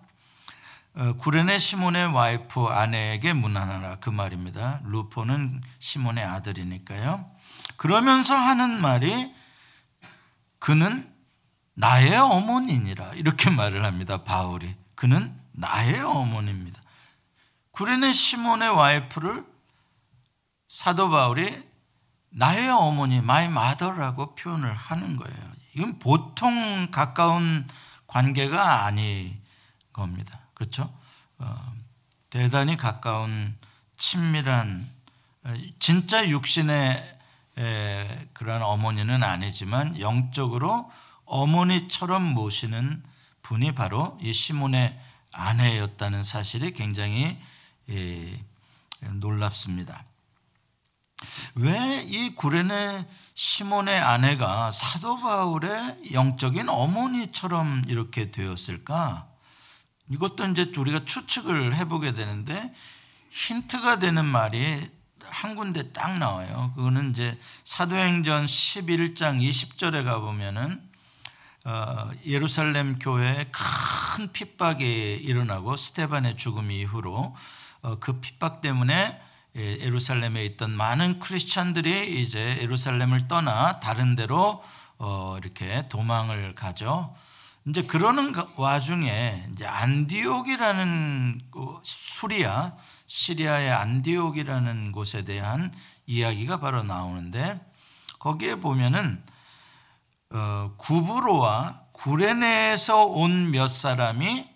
어, 0.95 1.13
구레네 1.13 1.59
시몬의 1.59 2.07
와이프 2.07 2.65
아내에게 2.65 3.33
문안하라 3.33 3.99
그 3.99 4.09
말입니다. 4.09 4.81
루포는 4.85 5.61
시몬의 5.79 6.23
아들이니까요. 6.23 7.29
그러면서 7.77 8.35
하는 8.35 8.81
말이 8.81 9.33
그는 10.57 11.11
나의 11.75 12.15
어머니니라 12.17 13.13
이렇게 13.13 13.49
말을 13.51 13.85
합니다. 13.85 14.23
바울이 14.23 14.75
그는 14.95 15.33
나의 15.51 16.01
어머니입니다. 16.01 16.81
구레네 17.71 18.11
시몬의 18.11 18.69
와이프를 18.69 19.45
사도 20.67 21.09
바울이 21.09 21.69
나의 22.31 22.69
어머니, 22.69 23.17
my 23.17 23.45
mother라고 23.45 24.35
표현을 24.35 24.73
하는 24.73 25.17
거예요. 25.17 25.37
이건 25.75 25.99
보통 25.99 26.89
가까운 26.91 27.67
관계가 28.07 28.85
아닌 28.85 29.41
겁니다. 29.93 30.39
그렇죠? 30.59 30.93
어, 31.37 31.73
대단히 32.29 32.75
가까운 32.75 33.57
친밀한 33.97 34.89
어, 35.45 35.53
진짜 35.79 36.27
육신의 36.27 37.19
에, 37.59 38.27
그런 38.33 38.61
어머니는 38.61 39.23
아니지만 39.23 39.99
영적으로 40.01 40.91
어머니처럼 41.23 42.21
모시는 42.33 43.01
분이 43.41 43.73
바로 43.73 44.17
이 44.21 44.33
시몬의 44.33 44.99
아내였다는 45.31 46.23
사실이 46.25 46.73
굉장히 46.73 47.37
에, 47.89 48.43
놀랍습니다. 49.01 50.03
왜 51.55 52.03
이 52.09 52.35
구레네 52.35 53.07
시몬의 53.35 53.97
아내가 53.97 54.71
사도 54.71 55.15
바울의 55.17 56.11
영적인 56.11 56.67
어머니처럼 56.67 57.83
이렇게 57.87 58.31
되었을까? 58.31 59.28
이것도 60.09 60.45
이제 60.47 60.71
우리가 60.75 61.05
추측을 61.05 61.75
해보게 61.75 62.13
되는데 62.13 62.73
힌트가 63.31 63.99
되는 63.99 64.25
말이 64.25 64.89
한 65.23 65.55
군데 65.55 65.91
딱 65.91 66.17
나와요. 66.17 66.73
그거는 66.75 67.11
이제 67.11 67.37
사도행전 67.63 68.45
11장 68.45 69.39
20절에 69.41 70.03
가보면은 70.03 70.81
어, 71.65 72.09
예루살렘 72.25 72.97
교회에 72.97 73.51
큰 73.51 74.31
핍박이 74.31 75.19
일어나고 75.21 75.75
스테반의 75.75 76.37
죽음 76.37 76.71
이후로 76.71 77.35
어, 77.81 77.99
그 77.99 78.19
핍박 78.19 78.61
때문에 78.61 79.21
예, 79.55 79.79
예루살렘에 79.79 80.45
있던 80.45 80.71
많은 80.71 81.19
크리스찬들이 81.19 82.21
이제 82.21 82.59
예루살렘을 82.61 83.27
떠나 83.27 83.79
다른 83.79 84.15
데로 84.15 84.63
어, 84.97 85.37
이렇게 85.41 85.87
도망을 85.89 86.55
가죠. 86.55 87.15
이제 87.69 87.83
그러는 87.83 88.33
와중에 88.55 89.45
이제 89.51 89.65
안디옥이라는 89.65 91.41
수리아 91.83 92.73
시리아의 93.05 93.71
안디옥이라는 93.71 94.91
곳에 94.91 95.23
대한 95.23 95.71
이야기가 96.07 96.59
바로 96.59 96.81
나오는데 96.83 97.59
거기에 98.17 98.55
보면은 98.55 99.23
어, 100.31 100.73
구브로와 100.77 101.81
구레네에서 101.93 103.05
온 103.05 103.51
몇 103.51 103.67
사람이 103.67 104.47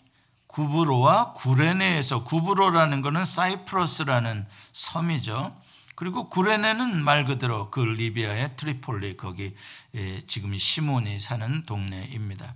구브로와 0.48 1.34
구레네에서 1.34 2.24
구브로라는 2.24 3.02
것은 3.02 3.26
사이프러스라는 3.26 4.48
섬이죠. 4.72 5.56
그리고 5.96 6.30
구레네는 6.30 7.04
말 7.04 7.26
그대로 7.26 7.70
그 7.72 7.80
리비아의 7.80 8.56
트리폴리 8.56 9.18
거기 9.18 9.56
예, 9.96 10.22
지금 10.28 10.58
시몬이 10.58 11.20
사는 11.20 11.66
동네입니다. 11.66 12.56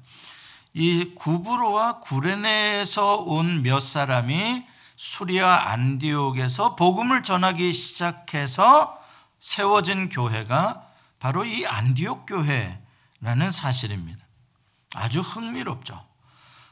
이 0.78 1.16
구브로와 1.16 2.02
구레네에서 2.02 3.24
온 3.26 3.64
몇 3.64 3.80
사람이 3.80 4.64
수리아 4.96 5.72
안디옥에서 5.72 6.76
복음을 6.76 7.24
전하기 7.24 7.74
시작해서 7.74 9.02
세워진 9.40 10.10
교회가 10.10 10.84
바로 11.20 11.46
이 11.46 11.66
안디옥 11.66 12.28
교회라는 12.28 13.52
사실입니다. 13.52 14.24
아주 14.94 15.22
흥미롭죠. 15.22 16.00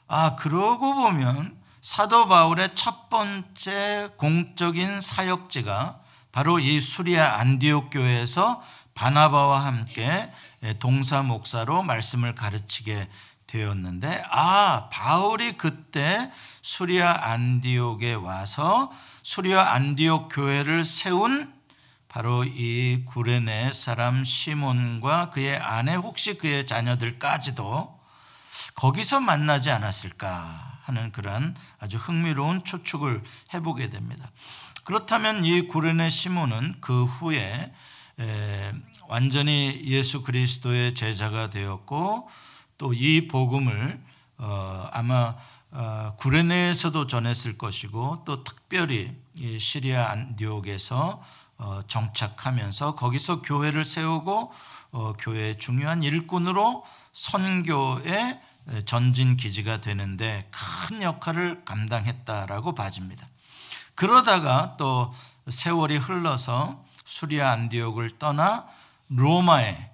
아, 0.07 0.35
그러고 0.35 0.93
보면 0.93 1.57
사도 1.81 2.27
바울의 2.27 2.75
첫 2.75 3.09
번째 3.09 4.11
공적인 4.17 5.01
사역지가 5.01 5.99
바로 6.31 6.59
이 6.59 6.79
수리아 6.79 7.39
안디옥 7.39 7.89
교회에서 7.91 8.61
바나바와 8.93 9.65
함께 9.65 10.31
동사 10.79 11.23
목사로 11.23 11.81
말씀을 11.81 12.35
가르치게 12.35 13.09
되었는데 13.47 14.23
아 14.29 14.89
바울이 14.91 15.58
그때 15.58 16.31
수리아 16.62 17.31
안디옥에 17.31 18.13
와서 18.13 18.91
수리아 19.23 19.73
안디옥 19.73 20.29
교회를 20.34 20.86
세운 20.86 21.53
바로 22.08 22.43
이 22.45 23.03
구레네 23.05 23.73
사람 23.73 24.23
시몬과 24.23 25.31
그의 25.31 25.58
아내 25.58 25.95
혹시 25.95 26.38
그의 26.38 26.65
자녀들까지도 26.65 27.99
거기서 28.75 29.19
만나지 29.19 29.69
않았을까 29.69 30.79
하는 30.84 31.12
그런 31.12 31.55
아주 31.79 31.97
흥미로운 31.97 32.63
추측을 32.63 33.21
해보게 33.53 33.89
됩니다. 33.89 34.31
그렇다면 34.86 35.43
이 35.43 35.67
구레네 35.67 36.10
시몬은 36.10 36.75
그 36.79 37.05
후에 37.05 37.73
완전히 39.08 39.81
예수 39.86 40.21
그리스도의 40.21 40.93
제자가 40.93 41.49
되었고 41.49 42.29
또 42.77 42.93
이 42.93 43.27
복음을 43.27 44.01
어, 44.38 44.89
아마 44.91 45.35
어, 45.71 46.15
구레네에서도 46.19 47.07
전했을 47.07 47.57
것이고 47.57 48.23
또 48.25 48.43
특별히 48.43 49.15
시리아 49.59 50.11
안디옥에서 50.11 51.21
어, 51.57 51.79
정착하면서 51.88 52.95
거기서 52.95 53.41
교회를 53.41 53.85
세우고 53.85 54.53
어, 54.91 55.13
교회의 55.19 55.59
중요한 55.59 56.03
일꾼으로 56.03 56.85
선교의 57.13 58.41
전진 58.85 59.38
기지가 59.38 59.79
되는데 59.79 60.49
큰 60.51 61.01
역할을 61.01 61.63
감당했다라고 61.65 62.73
봐집니다. 62.73 63.27
그러다가 63.93 64.75
또 64.77 65.13
세월이 65.47 65.97
흘러서 65.97 66.83
수리아 67.05 67.51
안디옥을 67.51 68.17
떠나 68.17 68.65
로마에 69.09 69.91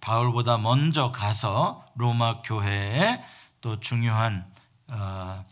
바울보다 0.00 0.58
먼저 0.58 1.12
가서 1.12 1.86
로마 1.94 2.42
교회에 2.42 3.22
또 3.60 3.80
중요한 3.80 4.44
어, 4.88 5.44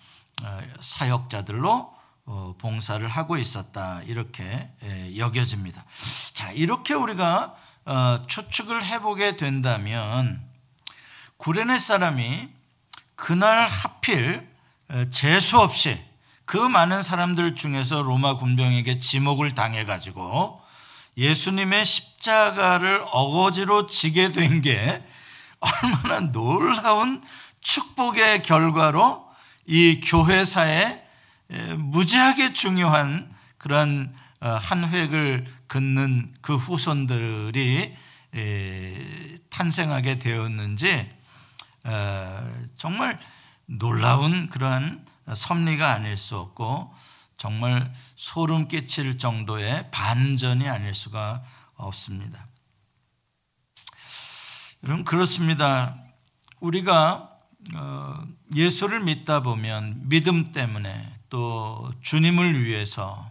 어, 0.43 0.61
사역자들로 0.81 1.95
어, 2.27 2.55
봉사를 2.59 3.07
하고 3.09 3.39
있었다 3.39 4.03
이렇게 4.03 4.71
여겨집니다. 5.17 5.85
자 6.35 6.53
이렇게 6.53 6.95
우리가 6.95 7.55
추측을 8.27 8.85
해보게 8.85 9.37
된다면 9.37 10.45
구레네 11.39 11.79
사람이 11.79 12.49
그날 13.17 13.69
하필 13.69 14.49
재수 15.11 15.59
없이 15.59 16.03
그 16.45 16.57
많은 16.57 17.03
사람들 17.03 17.55
중에서 17.55 18.03
로마 18.03 18.37
군병에게 18.37 19.01
지목을 19.01 19.55
당해 19.55 19.85
가지고 19.85 20.60
예수님의 21.21 21.85
십자가를 21.87 23.03
어거지로 23.13 23.87
지게 23.87 24.33
된 24.33 24.63
게 24.63 25.03
얼마나 25.61 26.21
놀라운 26.21 27.23
축복의 27.61 28.43
결과로 28.43 29.29
이 29.67 30.01
교회사에 30.01 31.03
무지하게 31.77 32.53
중요한 32.55 33.31
그러한 33.59 34.15
어, 34.41 34.49
한 34.49 34.89
획을 34.89 35.47
긋는 35.69 36.35
그 36.41 36.57
후손들이 36.57 37.95
탄생하게 39.51 40.19
되었는지 40.19 41.11
어, 41.85 42.51
정말 42.79 43.19
놀라운 43.67 44.49
그러한 44.49 45.05
섭리가 45.35 45.93
아닐 45.93 46.17
수 46.17 46.39
없고 46.39 46.95
정말 47.41 47.91
소름 48.17 48.69
끼칠 48.69 49.17
정도의 49.17 49.91
반전이 49.91 50.69
아닐 50.69 50.93
수가 50.93 51.43
없습니다. 51.75 52.47
여러분 54.85 55.07
그렇습니다. 55.07 55.97
우리가 56.61 57.31
어, 57.75 58.25
예수를 58.55 59.01
믿다 59.01 59.41
보면 59.43 60.03
믿음 60.11 60.53
때문에 60.53 61.15
또 61.31 61.91
주님을 62.03 62.63
위해서 62.63 63.31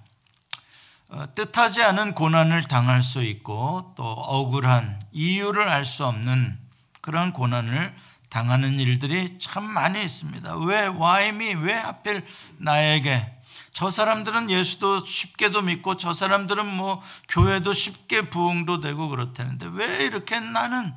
어, 1.10 1.32
뜻하지 1.36 1.84
않은 1.84 2.16
고난을 2.16 2.64
당할 2.64 3.04
수 3.04 3.22
있고 3.22 3.94
또 3.96 4.04
억울한 4.04 5.04
이유를 5.12 5.70
알 5.70 5.86
수 5.86 6.04
없는 6.08 6.58
그런 7.02 7.32
고난을 7.32 7.96
당하는 8.30 8.80
일들이 8.80 9.38
참 9.40 9.66
많이 9.66 10.04
있습니다. 10.04 10.56
왜 10.66 10.88
와임이 10.88 11.54
왜 11.54 11.74
하필 11.74 12.26
나에게 12.58 13.39
저 13.74 13.92
사람들은 13.92 14.50
예수도 14.50 15.06
쉽게도 15.06 15.62
믿고 15.62 15.98
저 15.98 16.14
사람들은 16.14 16.66
뭐 16.66 17.02
교회도 17.30 17.74
쉽게 17.74 18.30
부흥도 18.30 18.82
되고 18.82 19.08
그렇다는데 19.10 19.68
왜 19.72 20.06
이렇게 20.06 20.40
나는 20.40 20.94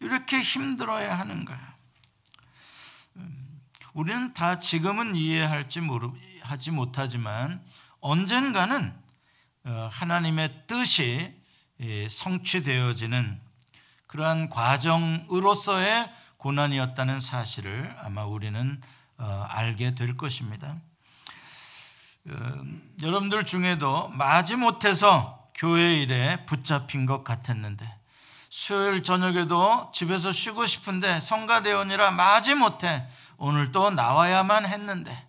이렇게 0.00 0.40
힘들어야 0.40 1.18
하는가? 1.18 1.58
음, 3.16 3.60
우리는 3.92 4.32
다 4.34 4.58
지금은 4.58 5.14
이해할지 5.14 5.80
모르 5.80 6.10
하지 6.42 6.70
못하지만 6.70 7.62
언젠가는 8.00 8.94
어, 9.64 9.88
하나님의 9.90 10.64
뜻이 10.66 11.34
성취되어지는 12.08 13.40
그러한 14.06 14.50
과정으로서의 14.50 16.12
고난이었다는 16.36 17.20
사실을 17.20 17.96
아마 18.00 18.24
우리는 18.24 18.80
어, 19.16 19.46
알게 19.48 19.94
될 19.94 20.16
것입니다. 20.16 20.76
어, 22.30 22.64
여러분들 23.02 23.44
중에도 23.44 24.08
마지못해서 24.08 25.50
교회 25.54 26.00
일에 26.00 26.44
붙잡힌 26.46 27.06
것 27.06 27.22
같았는데 27.22 27.86
수요일 28.48 29.02
저녁에도 29.02 29.90
집에서 29.92 30.32
쉬고 30.32 30.66
싶은데 30.66 31.20
성가대원이라 31.20 32.12
마지못해 32.12 33.06
오늘 33.36 33.72
또 33.72 33.90
나와야만 33.90 34.64
했는데 34.64 35.26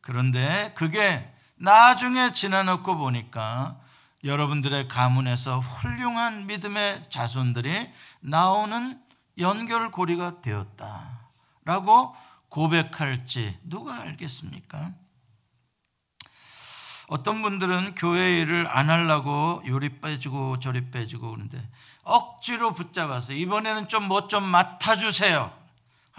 그런데 0.00 0.72
그게 0.74 1.30
나중에 1.56 2.32
지나놓고 2.32 2.96
보니까 2.96 3.80
여러분들의 4.22 4.88
가문에서 4.88 5.60
훌륭한 5.60 6.46
믿음의 6.46 7.10
자손들이 7.10 7.90
나오는 8.20 8.98
연결고리가 9.38 10.40
되었다라고 10.40 12.16
고백할지 12.48 13.58
누가 13.64 14.00
알겠습니까? 14.00 14.92
어떤 17.08 17.42
분들은 17.42 17.94
교회 17.96 18.40
일을 18.40 18.66
안 18.68 18.90
하려고 18.90 19.62
요리 19.66 20.00
빼주고 20.00 20.60
저리 20.60 20.90
빼주고 20.90 21.30
그러는데 21.30 21.62
억지로 22.02 22.74
붙잡아서 22.74 23.32
이번에는 23.32 23.88
좀 23.88 24.08
뭐좀 24.08 24.28
좀 24.28 24.44
맡아주세요. 24.44 25.52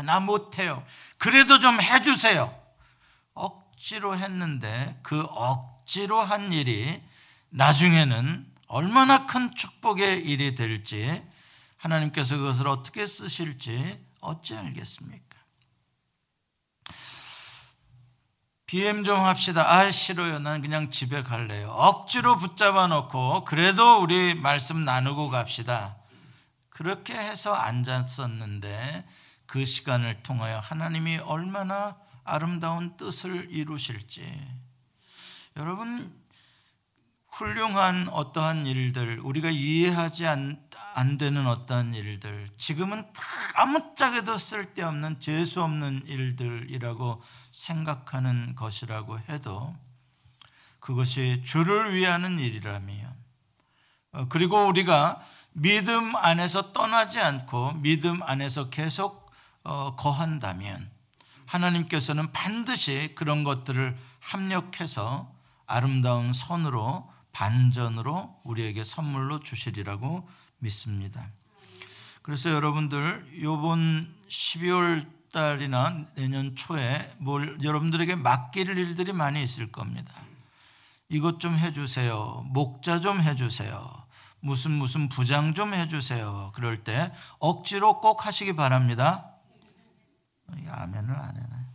나 0.03 0.19
못해요. 0.19 0.83
그래도 1.17 1.59
좀 1.59 1.81
해주세요. 1.81 2.53
억지로 3.33 4.17
했는데 4.17 4.99
그 5.03 5.21
억지로 5.29 6.19
한 6.19 6.51
일이 6.51 7.01
나중에는 7.49 8.45
얼마나 8.67 9.25
큰 9.25 9.55
축복의 9.55 10.25
일이 10.25 10.55
될지 10.55 11.23
하나님께서 11.77 12.37
그것을 12.37 12.67
어떻게 12.67 13.05
쓰실지 13.05 14.03
어찌 14.21 14.55
알겠습니까? 14.55 15.34
BM 18.67 19.03
좀 19.03 19.19
합시다. 19.19 19.71
아, 19.71 19.91
싫어요. 19.91 20.39
난 20.39 20.59
그냥 20.61 20.89
집에 20.89 21.21
갈래요. 21.21 21.69
억지로 21.69 22.37
붙잡아 22.37 22.87
놓고, 22.87 23.45
그래도 23.45 24.01
우리 24.01 24.33
말씀 24.33 24.83
나누고 24.83 25.29
갑시다. 25.29 25.97
그렇게 26.69 27.13
해서 27.13 27.53
앉았었는데, 27.53 29.05
그 29.45 29.65
시간을 29.65 30.23
통하여 30.23 30.57
하나님이 30.57 31.17
얼마나 31.17 31.95
아름다운 32.23 32.97
뜻을 32.97 33.49
이루실지. 33.51 34.23
여러분, 35.57 36.11
훌륭한 37.33 38.09
어떠한 38.09 38.65
일들, 38.65 39.19
우리가 39.19 39.51
이해하지 39.51 40.25
안, 40.25 40.64
안 40.97 41.17
되는 41.17 41.45
어떠한 41.45 41.93
일들, 41.93 42.49
지금은 42.57 43.05
아무짝에도 43.55 44.37
쓸데없는 44.37 45.19
재수 45.19 45.61
없는 45.61 46.03
일들이라고 46.07 47.21
생각하는 47.51 48.55
것이라고 48.55 49.19
해도 49.19 49.75
그것이 50.79 51.43
주를 51.45 51.93
위하는 51.93 52.39
일이라면, 52.39 53.13
어, 54.13 54.27
그리고 54.29 54.65
우리가 54.67 55.21
믿음 55.51 56.15
안에서 56.15 56.71
떠나지 56.71 57.19
않고 57.19 57.73
믿음 57.73 58.23
안에서 58.23 58.69
계속 58.69 59.29
어, 59.65 59.97
거한다면, 59.97 60.89
하나님께서는 61.45 62.31
반드시 62.31 63.11
그런 63.15 63.43
것들을 63.43 63.97
합력해서 64.21 65.29
아름다운 65.67 66.31
선으로 66.31 67.11
반전으로 67.33 68.39
우리에게 68.45 68.85
선물로 68.85 69.41
주시리라고 69.41 70.25
믿습니다. 70.59 71.29
그래서 72.21 72.49
여러분들 72.49 73.41
요번 73.43 74.13
12월 74.27 75.05
달이나 75.31 76.05
내년 76.15 76.55
초에 76.55 77.13
뭘 77.17 77.57
여러분들에게 77.61 78.15
맡길 78.15 78.69
일들이 78.77 79.13
많이 79.13 79.43
있을 79.43 79.71
겁니다. 79.71 80.13
이것 81.09 81.39
좀 81.39 81.57
해주세요. 81.57 82.45
목자 82.47 82.99
좀 83.01 83.21
해주세요. 83.21 84.05
무슨 84.39 84.71
무슨 84.71 85.09
부장 85.09 85.53
좀 85.53 85.73
해주세요. 85.73 86.51
그럴 86.55 86.83
때 86.83 87.11
억지로 87.39 87.99
꼭 87.99 88.25
하시기 88.25 88.55
바랍니다. 88.55 89.31
아멘을 90.47 91.15
안 91.15 91.35
해네. 91.35 91.65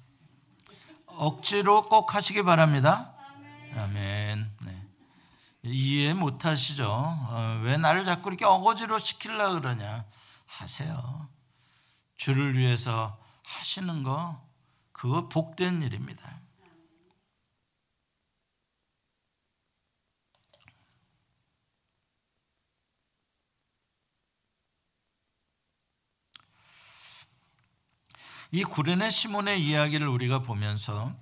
억지로 1.06 1.82
꼭 1.82 2.14
하시기 2.14 2.42
바랍니다. 2.42 3.12
아멘. 3.76 4.50
네. 4.64 4.79
이해 5.62 6.14
못 6.14 6.44
하시죠? 6.44 6.86
어, 6.88 7.60
왜 7.64 7.76
나를 7.76 8.04
자꾸 8.04 8.30
이렇게 8.30 8.44
어거지로 8.44 8.98
시키려 8.98 9.54
그러냐? 9.54 10.06
하세요. 10.46 11.28
주를 12.16 12.56
위해서 12.56 13.18
하시는 13.44 14.02
거, 14.02 14.40
그거 14.92 15.28
복된 15.28 15.82
일입니다. 15.82 16.40
이 28.52 28.64
구레네 28.64 29.10
시몬의 29.10 29.64
이야기를 29.64 30.08
우리가 30.08 30.40
보면서 30.40 31.14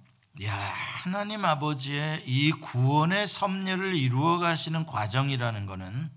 야, 0.45 0.55
하나님 1.03 1.45
아버지의 1.45 2.23
이 2.25 2.53
구원의 2.53 3.27
섭리를 3.27 3.95
이루어 3.97 4.39
가시는 4.39 4.87
과정이라는 4.87 5.67
것은 5.67 6.13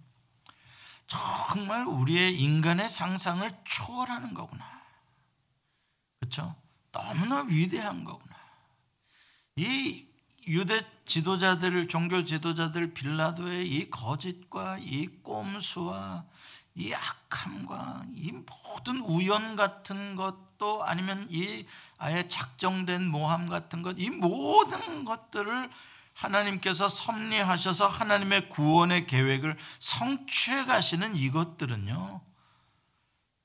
정말 1.08 1.88
우리의 1.88 2.40
인간의 2.40 2.88
상상을 2.88 3.52
초월하는 3.66 4.36
거구나. 4.36 4.64
그렇죠? 6.20 6.56
너무나 6.92 7.42
위대한 7.42 8.04
거구나. 8.04 8.36
이 9.56 10.06
유대 10.48 10.86
지도자들, 11.06 11.88
종교 11.88 12.24
지도자들 12.24 12.94
빌라도의 12.94 13.68
이 13.68 13.90
거짓과 13.90 14.78
이 14.78 15.08
꼼수와 15.24 16.26
이 16.76 16.94
악함과 16.94 18.06
이 18.14 18.32
모든 18.32 19.00
우연 19.00 19.56
같은 19.56 20.16
것 20.16 20.51
도 20.62 20.84
아니면 20.84 21.26
이 21.32 21.66
아예 21.98 22.28
작정된 22.28 23.08
모함 23.08 23.50
같은 23.50 23.82
것, 23.82 23.96
이 23.98 24.12
모든 24.12 25.06
것들을 25.06 25.72
하나님께서 26.14 26.88
섭리하셔서 26.88 27.88
하나님의 27.88 28.50
구원의 28.50 29.08
계획을 29.08 29.58
성취해 29.80 30.66
가시는 30.66 31.16
이것들은요, 31.16 32.22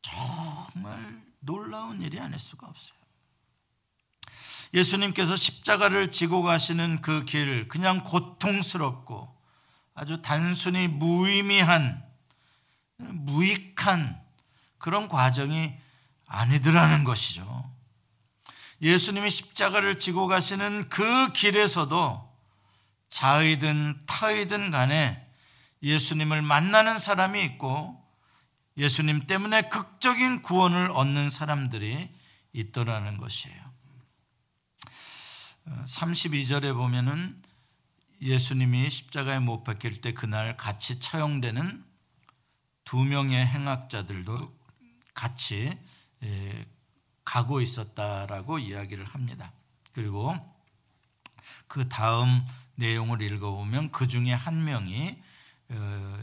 정말 0.02 1.22
놀라운 1.40 2.02
일이 2.02 2.20
아닐 2.20 2.38
수가 2.38 2.66
없어요. 2.66 2.98
예수님께서 4.74 5.36
십자가를 5.36 6.10
지고 6.10 6.42
가시는 6.42 7.00
그 7.00 7.24
길, 7.24 7.66
그냥 7.68 8.04
고통스럽고 8.04 9.34
아주 9.94 10.20
단순히 10.20 10.86
무의미한, 10.86 12.04
무익한 12.98 14.20
그런 14.76 15.08
과정이 15.08 15.85
아니더라는 16.26 17.04
것이죠. 17.04 17.70
예수님이 18.82 19.30
십자가를 19.30 19.98
지고 19.98 20.26
가시는 20.26 20.88
그 20.88 21.32
길에서도 21.32 22.26
자의든 23.08 24.02
타의든 24.06 24.70
간에 24.70 25.26
예수님을 25.82 26.42
만나는 26.42 26.98
사람이 26.98 27.42
있고 27.44 28.02
예수님 28.76 29.26
때문에 29.26 29.68
극적인 29.68 30.42
구원을 30.42 30.90
얻는 30.90 31.30
사람들이 31.30 32.10
있더라는 32.52 33.16
것이에요. 33.16 33.66
32절에 35.84 36.74
보면은 36.74 37.42
예수님이 38.20 38.90
십자가에 38.90 39.38
못 39.40 39.64
박힐 39.64 40.00
때 40.00 40.12
그날 40.12 40.56
같이 40.56 41.00
처형되는 41.00 41.84
두 42.84 43.04
명의 43.04 43.44
행악자들도 43.44 44.54
같이 45.14 45.54
예, 45.56 45.78
가고 47.24 47.60
있었다라고 47.60 48.58
이야기를 48.58 49.04
합니다. 49.04 49.52
그리고 49.92 50.34
그 51.66 51.88
다음 51.88 52.46
내용을 52.76 53.22
읽어보면 53.22 53.90
그 53.90 54.06
중에 54.06 54.32
한 54.32 54.64
명이 54.64 55.18
어, 55.70 56.18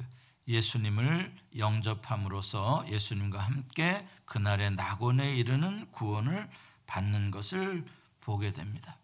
예수님을 0.47 1.35
영접함으로써 1.57 2.85
예수님과 2.89 3.39
함께 3.39 4.07
그날의 4.25 4.71
낙원에 4.71 5.35
이르는 5.35 5.91
구원을 5.91 6.49
받는 6.87 7.31
것을 7.31 7.85
보게 8.21 8.53
됩니다. 8.53 8.97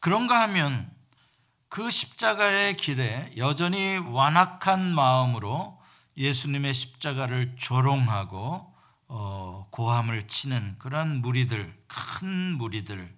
그런가 0.00 0.42
하면 0.42 0.90
그 1.68 1.90
십자가의 1.90 2.76
길에 2.76 3.32
여전히 3.36 3.98
완악한 3.98 4.94
마음으로 4.94 5.80
예수님의 6.16 6.74
십자가를 6.74 7.56
조롱하고 7.56 8.69
어, 9.12 9.66
고함을 9.70 10.28
치는 10.28 10.76
그런 10.78 11.20
무리들, 11.20 11.76
큰 11.88 12.28
무리들이 12.56 13.08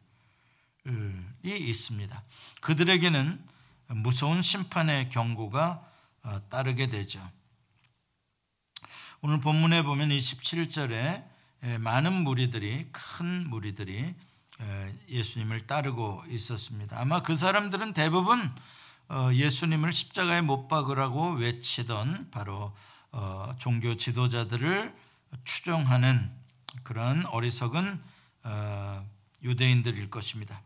있습니다. 1.45 2.23
그들에게는 2.63 3.45
무서운 3.89 4.41
심판의 4.41 5.11
경고가 5.11 5.87
어, 6.23 6.41
따르게 6.49 6.89
되죠. 6.89 7.21
오늘 9.21 9.41
본문에 9.41 9.83
보면 9.83 10.09
27절에 10.09 11.25
많은 11.81 12.13
무리들이 12.25 12.89
큰 12.91 13.51
무리들이 13.51 14.15
예수님을 15.11 15.67
따르고 15.67 16.25
있었습니다. 16.29 16.99
아마 16.99 17.23
그 17.23 17.37
사람들은 17.37 17.93
대부분 17.93 18.51
어, 19.11 19.29
예수님을 19.31 19.93
십자가에 19.93 20.41
못 20.41 20.69
박으라고 20.69 21.33
외치던 21.33 22.31
바로 22.31 22.75
어, 23.11 23.55
종교 23.59 23.99
지도자들을 23.99 25.12
추종하는 25.45 26.31
그런 26.83 27.27
어리석은 27.27 28.03
어, 28.45 29.07
유대인들일 29.43 30.11
것입니다. 30.11 30.61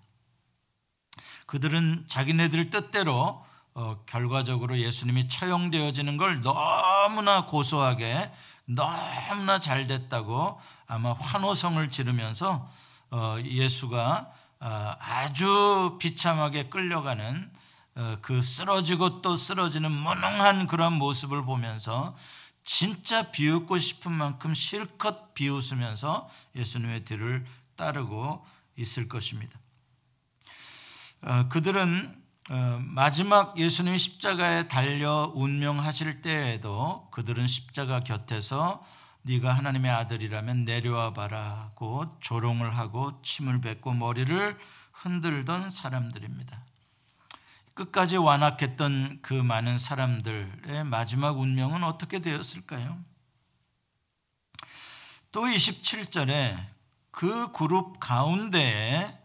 그들은 1.46 2.04
자기네들 2.08 2.70
뜻대로 2.70 3.44
결과적으로 4.06 4.78
예수님이 4.78 5.28
처형되어지는 5.28 6.16
걸 6.16 6.40
너무나 6.40 7.44
고소하게 7.44 8.32
너무나 8.64 9.60
잘 9.60 9.86
됐다고 9.86 10.60
아마 10.86 11.12
환호성을 11.12 11.88
지르면서 11.90 12.68
어, 13.10 13.36
예수가 13.44 14.32
어, 14.60 14.92
아주 14.98 15.96
비참하게 16.00 16.68
끌려가는 16.68 17.50
어, 17.96 18.18
그 18.22 18.42
쓰러지고 18.42 19.22
또 19.22 19.36
쓰러지는 19.36 19.92
무능한 19.92 20.66
그런 20.66 20.94
모습을 20.94 21.44
보면서 21.44 22.16
진짜 22.66 23.30
비웃고 23.30 23.78
싶은 23.78 24.10
만큼 24.10 24.52
실컷 24.52 25.34
비웃으면서 25.34 26.28
예수님의 26.56 27.04
뒤를 27.04 27.46
따르고 27.76 28.44
있을 28.76 29.08
것입니다. 29.08 29.56
그들은 31.48 32.22
마지막 32.80 33.56
예수님이 33.56 33.98
십자가에 34.00 34.66
달려 34.66 35.32
운명하실 35.34 36.22
때에도 36.22 37.08
그들은 37.12 37.46
십자가 37.46 38.00
곁에서 38.00 38.84
네가 39.22 39.52
하나님의 39.52 39.90
아들이라면 39.90 40.64
내려와 40.64 41.12
봐라고 41.14 42.18
조롱을 42.20 42.76
하고 42.76 43.22
침을 43.22 43.60
뱉고 43.60 43.92
머리를 43.92 44.58
흔들던 44.92 45.70
사람들입니다. 45.70 46.65
끝까지 47.76 48.16
완악했던 48.16 49.20
그 49.20 49.34
많은 49.34 49.78
사람들의 49.78 50.84
마지막 50.84 51.38
운명은 51.38 51.84
어떻게 51.84 52.20
되었을까요? 52.20 52.98
또 55.30 55.42
27절에 55.42 56.58
그 57.10 57.52
그룹 57.52 58.00
가운데에 58.00 59.18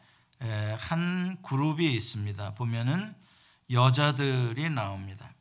한 0.78 1.42
그룹이 1.44 1.94
있습니다. 1.94 2.56
보면은 2.56 3.16
여자들이 3.70 4.70
나옵니다. 4.70 5.32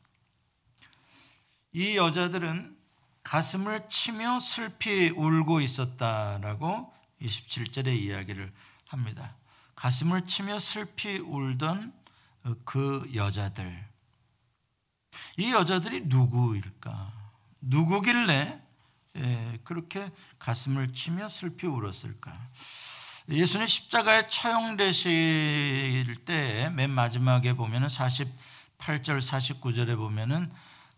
이 1.73 1.97
여자들은 1.97 2.79
가슴을 3.25 3.89
치며 3.89 4.39
슬피 4.39 5.11
울고 5.11 5.61
있었다라고 5.63 6.93
27절에 7.21 7.89
이야기를 7.89 8.53
합니다. 8.87 9.35
가슴을 9.75 10.27
치며 10.27 10.61
슬피 10.61 11.19
울던 11.19 12.00
그 12.65 13.11
여자들. 13.15 13.89
이 15.37 15.53
여자들이 15.53 16.03
누구일까? 16.07 17.13
누구길래 17.61 18.61
예, 19.17 19.59
그렇게 19.65 20.11
가슴을 20.39 20.93
치며 20.95 21.29
슬피 21.29 21.67
울었을까? 21.67 22.33
예수님 23.29 23.67
십자가에 23.67 24.29
처형되실 24.29 26.17
때 26.25 26.71
맨 26.71 26.91
마지막에 26.91 27.53
보면은 27.55 27.89
48절 27.89 29.21
49절에 29.21 29.97
보면은 29.97 30.51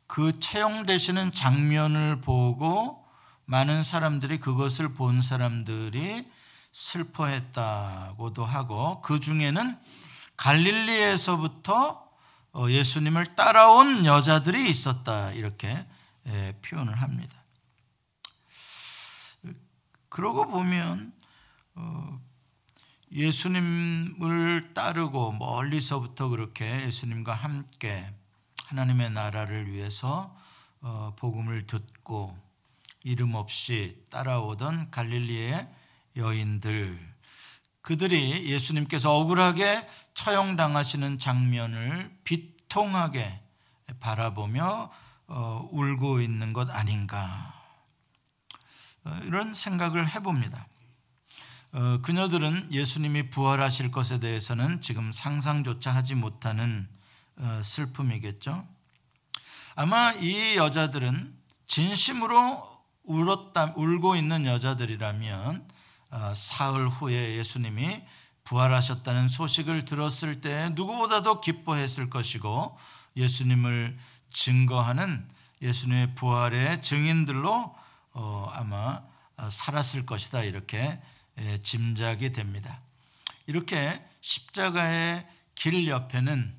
그 0.07 0.39
채용되시는 0.41 1.33
장면을 1.33 2.21
보고 2.21 3.03
많은 3.47 3.83
사람들이 3.85 4.39
그것을 4.39 4.95
본 4.95 5.21
사람들이 5.23 6.31
슬퍼했다고도 6.73 8.45
하고 8.45 9.01
그 9.03 9.21
중에는 9.21 9.79
갈릴리에서부터 10.43 12.11
어, 12.55 12.67
예수님을 12.69 13.37
따라온 13.37 14.05
여자들이 14.05 14.69
있었다 14.69 15.31
이렇게 15.31 15.87
예, 16.27 16.59
표현을 16.63 17.01
합니다. 17.01 17.45
그러고 20.09 20.49
보면 20.49 21.13
어, 21.77 22.21
예수님을 23.13 24.75
따르고 24.75 25.33
멀리서부터 25.33 26.29
그렇게 26.29 26.87
예수님과 26.87 27.35
함께 27.35 28.13
하나님의 28.65 29.11
나라를 29.11 29.71
위해서 29.71 30.37
어, 30.81 31.15
복음을 31.21 31.69
듣고 31.69 32.37
이름 33.05 33.37
없이 33.37 34.05
따라오던 34.11 34.91
갈릴리의 34.91 35.69
여인들 36.17 37.13
그들이 37.83 38.49
예수님께서 38.49 39.17
억울하게 39.17 39.87
처형당하시는 40.15 41.19
장면을 41.19 42.17
비통하게 42.25 43.41
바라보며 44.01 44.91
어, 45.29 45.69
울고 45.73 46.21
있는 46.21 46.53
것 46.53 46.71
아닌가 46.71 47.55
어, 49.05 49.19
이런 49.25 49.55
생각을 49.55 50.09
해봅니다. 50.09 50.67
그녀들은 52.03 52.71
예수님이 52.71 53.31
부활하실 53.31 53.93
것에 53.93 54.21
대해서는 54.21 54.83
지금 54.83 55.11
상상조차 55.11 55.95
하지 55.95 56.15
못하는 56.15 56.87
어, 57.37 57.63
슬픔이겠죠. 57.65 58.67
아마 59.75 60.13
이 60.13 60.57
여자들은 60.57 61.35
진심으로 61.67 62.71
울었다, 63.05 63.73
울고 63.75 64.17
있는 64.17 64.45
여자들이라면 64.45 65.69
어, 66.11 66.33
사흘 66.37 66.89
후에 66.89 67.39
예수님이 67.39 68.03
부활하셨다는 68.53 69.29
소식을 69.29 69.87
들었을 69.87 70.43
때 70.43 70.69
누구보다도 70.75 71.41
기뻐했을 71.41 72.11
것이고 72.11 72.79
예수님을 73.17 73.97
증거하는 74.31 75.27
예수님의 75.63 76.15
부활의 76.15 76.83
증인들로 76.83 77.75
어, 78.13 78.51
아마 78.53 79.03
살았을 79.49 80.05
것이다 80.05 80.43
이렇게 80.43 81.01
짐작이 81.63 82.33
됩니다. 82.33 82.83
이렇게 83.47 84.05
십자가의 84.21 85.27
길 85.55 85.89
옆에는 85.89 86.55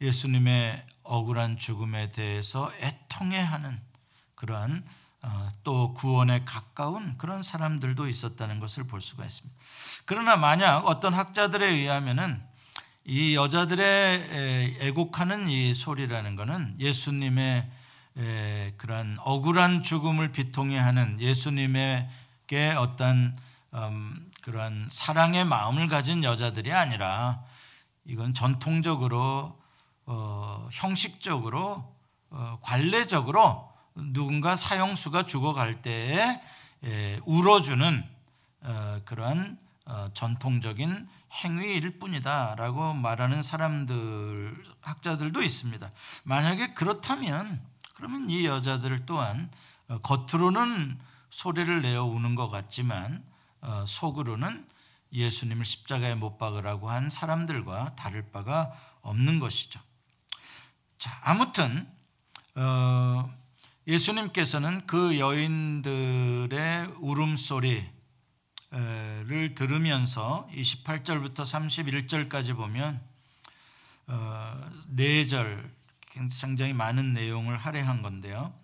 예수님의 0.00 0.86
억울한 1.02 1.58
죽음에 1.58 2.12
대해서 2.12 2.72
애통해하는 2.80 3.78
그러한 4.36 4.82
어, 4.82 5.03
또 5.62 5.94
구원에 5.94 6.44
가까운 6.44 7.16
그런 7.16 7.42
사람들도 7.42 8.08
있었다는 8.08 8.60
것을 8.60 8.84
볼 8.84 9.00
수가 9.00 9.24
있습니다. 9.24 9.56
그러나 10.04 10.36
만약 10.36 10.86
어떤 10.86 11.14
학자들에 11.14 11.66
의하면은 11.66 12.42
이 13.06 13.34
여자들의 13.34 14.78
애곡하는 14.80 15.48
이 15.48 15.74
소리라는 15.74 16.36
것은 16.36 16.76
예수님의 16.78 17.70
그런 18.76 19.16
억울한 19.20 19.82
죽음을 19.82 20.32
비통해 20.32 20.78
하는 20.78 21.20
예수님에게 21.20 22.74
어떤 22.78 23.36
음, 23.74 24.30
그런 24.40 24.88
사랑의 24.90 25.44
마음을 25.44 25.88
가진 25.88 26.22
여자들이 26.22 26.72
아니라 26.72 27.42
이건 28.04 28.32
전통적으로 28.32 29.58
어, 30.06 30.68
형식적으로 30.70 31.92
어, 32.30 32.58
관례적으로 32.62 33.73
누군가 33.94 34.56
사형수가 34.56 35.26
죽어갈 35.26 35.82
때에 35.82 36.40
에, 36.84 37.20
울어주는 37.24 38.04
어, 38.62 39.00
그런 39.04 39.58
어, 39.86 40.10
전통적인 40.14 41.08
행위일 41.32 41.98
뿐이다라고 41.98 42.94
말하는 42.94 43.42
사람들 43.42 44.64
학자들도 44.80 45.42
있습니다. 45.42 45.90
만약에 46.22 46.74
그렇다면 46.74 47.60
그러면 47.94 48.28
이 48.30 48.44
여자들 48.44 49.06
또한 49.06 49.50
어, 49.88 49.98
겉으로는 49.98 50.98
소리를 51.30 51.82
내어 51.82 52.04
우는 52.04 52.34
것 52.34 52.48
같지만 52.48 53.24
어, 53.60 53.84
속으로는 53.86 54.66
예수님을 55.12 55.64
십자가에 55.64 56.14
못 56.14 56.38
박으라고 56.38 56.90
한 56.90 57.08
사람들과 57.10 57.94
다를 57.94 58.30
바가 58.30 58.72
없는 59.02 59.38
것이죠. 59.38 59.80
자, 60.98 61.10
아무튼 61.22 61.88
어, 62.56 63.32
예수님께서는 63.86 64.86
그 64.86 65.18
여인들의 65.18 66.86
울음소리를 67.00 67.84
들으면서 69.54 70.48
28절부터 70.52 71.44
31절까지 71.44 72.56
보면 72.56 73.00
어, 74.06 74.70
4절 74.96 75.70
굉장히 76.10 76.72
많은 76.72 77.12
내용을 77.12 77.56
할애한 77.56 78.02
건데요. 78.02 78.54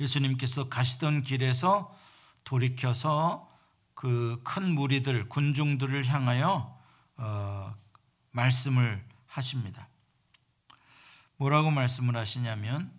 예수님께서 0.00 0.68
가시던 0.68 1.22
길에서 1.22 1.96
돌이켜서 2.44 3.46
그 3.94 4.40
큰 4.44 4.74
무리들 4.74 5.28
군중들을 5.28 6.06
향하여 6.06 6.78
어, 7.16 7.74
말씀을 8.30 9.02
하십니다. 9.26 9.88
뭐라고 11.38 11.70
말씀을 11.70 12.14
하시냐면 12.14 12.92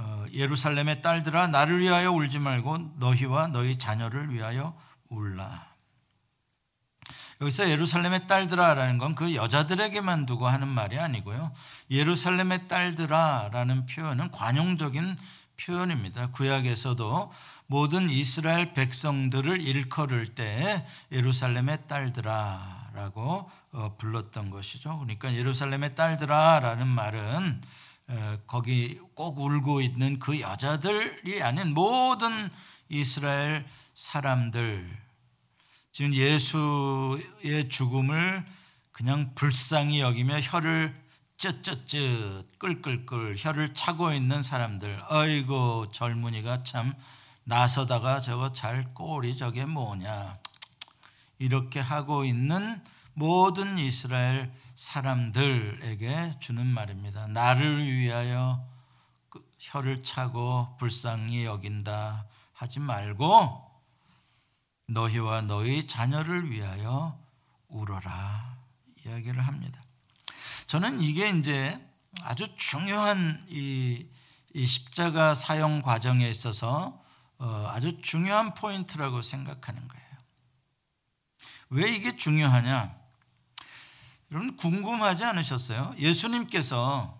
어, 0.00 0.24
예루살렘의 0.32 1.02
딸들아 1.02 1.48
나를 1.48 1.80
위하여 1.80 2.12
울지 2.12 2.38
말고 2.38 2.94
너희와 2.98 3.48
너희 3.48 3.78
자녀를 3.78 4.32
위하여 4.32 4.78
울라. 5.08 5.66
여기서 7.40 7.68
예루살렘의 7.68 8.26
딸들아라는 8.26 8.98
건 8.98 9.14
그 9.14 9.34
여자들에게만 9.34 10.26
두고 10.26 10.46
하는 10.46 10.68
말이 10.68 10.98
아니고요. 10.98 11.52
예루살렘의 11.90 12.68
딸들아라는 12.68 13.86
표현은 13.86 14.30
관용적인 14.30 15.16
표현입니다. 15.60 16.30
구약에서도 16.30 17.32
모든 17.66 18.08
이스라엘 18.08 18.74
백성들을 18.74 19.60
일컬을 19.60 20.34
때 20.36 20.86
예루살렘의 21.10 21.88
딸들아라고 21.88 23.50
어, 23.72 23.96
불렀던 23.98 24.50
것이죠. 24.50 24.98
그러니까 24.98 25.34
예루살렘의 25.34 25.96
딸들아라는 25.96 26.86
말은 26.86 27.62
거기 28.46 28.98
꼭 29.14 29.38
울고 29.38 29.80
있는 29.82 30.18
그 30.18 30.40
여자들이 30.40 31.42
아닌 31.42 31.74
모든 31.74 32.50
이스라엘 32.88 33.66
사람들. 33.94 34.88
지금 35.92 36.14
예수의 36.14 37.68
죽음을 37.68 38.46
그냥 38.92 39.34
불쌍히 39.34 40.00
여기며 40.00 40.40
혀를 40.40 40.94
쯧쯧쯧 41.36 42.58
끌끌끌 42.58 43.36
혀를 43.38 43.74
차고 43.74 44.12
있는 44.12 44.42
사람들. 44.42 45.02
아이고 45.08 45.90
젊은이가 45.92 46.64
참 46.64 46.94
나서다가 47.44 48.20
저거 48.20 48.52
잘 48.52 48.92
꼴이 48.94 49.36
저게 49.36 49.64
뭐냐. 49.64 50.38
이렇게 51.38 51.80
하고 51.80 52.24
있는 52.24 52.82
모든 53.18 53.78
이스라엘 53.78 54.52
사람들에게 54.76 56.36
주는 56.38 56.64
말입니다. 56.64 57.26
나를 57.26 57.84
위하여 57.84 58.64
그 59.28 59.44
혀를 59.58 60.04
차고 60.04 60.76
불쌍히 60.78 61.44
여긴다 61.44 62.26
하지 62.52 62.78
말고 62.78 63.68
너희와 64.86 65.40
너희 65.42 65.88
자녀를 65.88 66.52
위하여 66.52 67.18
울어라 67.66 68.56
이야기를 69.04 69.44
합니다. 69.44 69.82
저는 70.68 71.00
이게 71.00 71.28
이제 71.30 71.84
아주 72.22 72.46
중요한 72.56 73.44
이, 73.48 74.06
이 74.54 74.66
십자가 74.66 75.34
사용 75.34 75.82
과정에 75.82 76.28
있어서 76.30 77.04
어, 77.38 77.68
아주 77.68 78.00
중요한 78.00 78.54
포인트라고 78.54 79.22
생각하는 79.22 79.88
거예요. 79.88 80.06
왜 81.70 81.90
이게 81.90 82.16
중요하냐? 82.16 82.97
여러분 84.30 84.56
궁금하지 84.56 85.24
않으셨어요? 85.24 85.94
예수님께서 85.96 87.18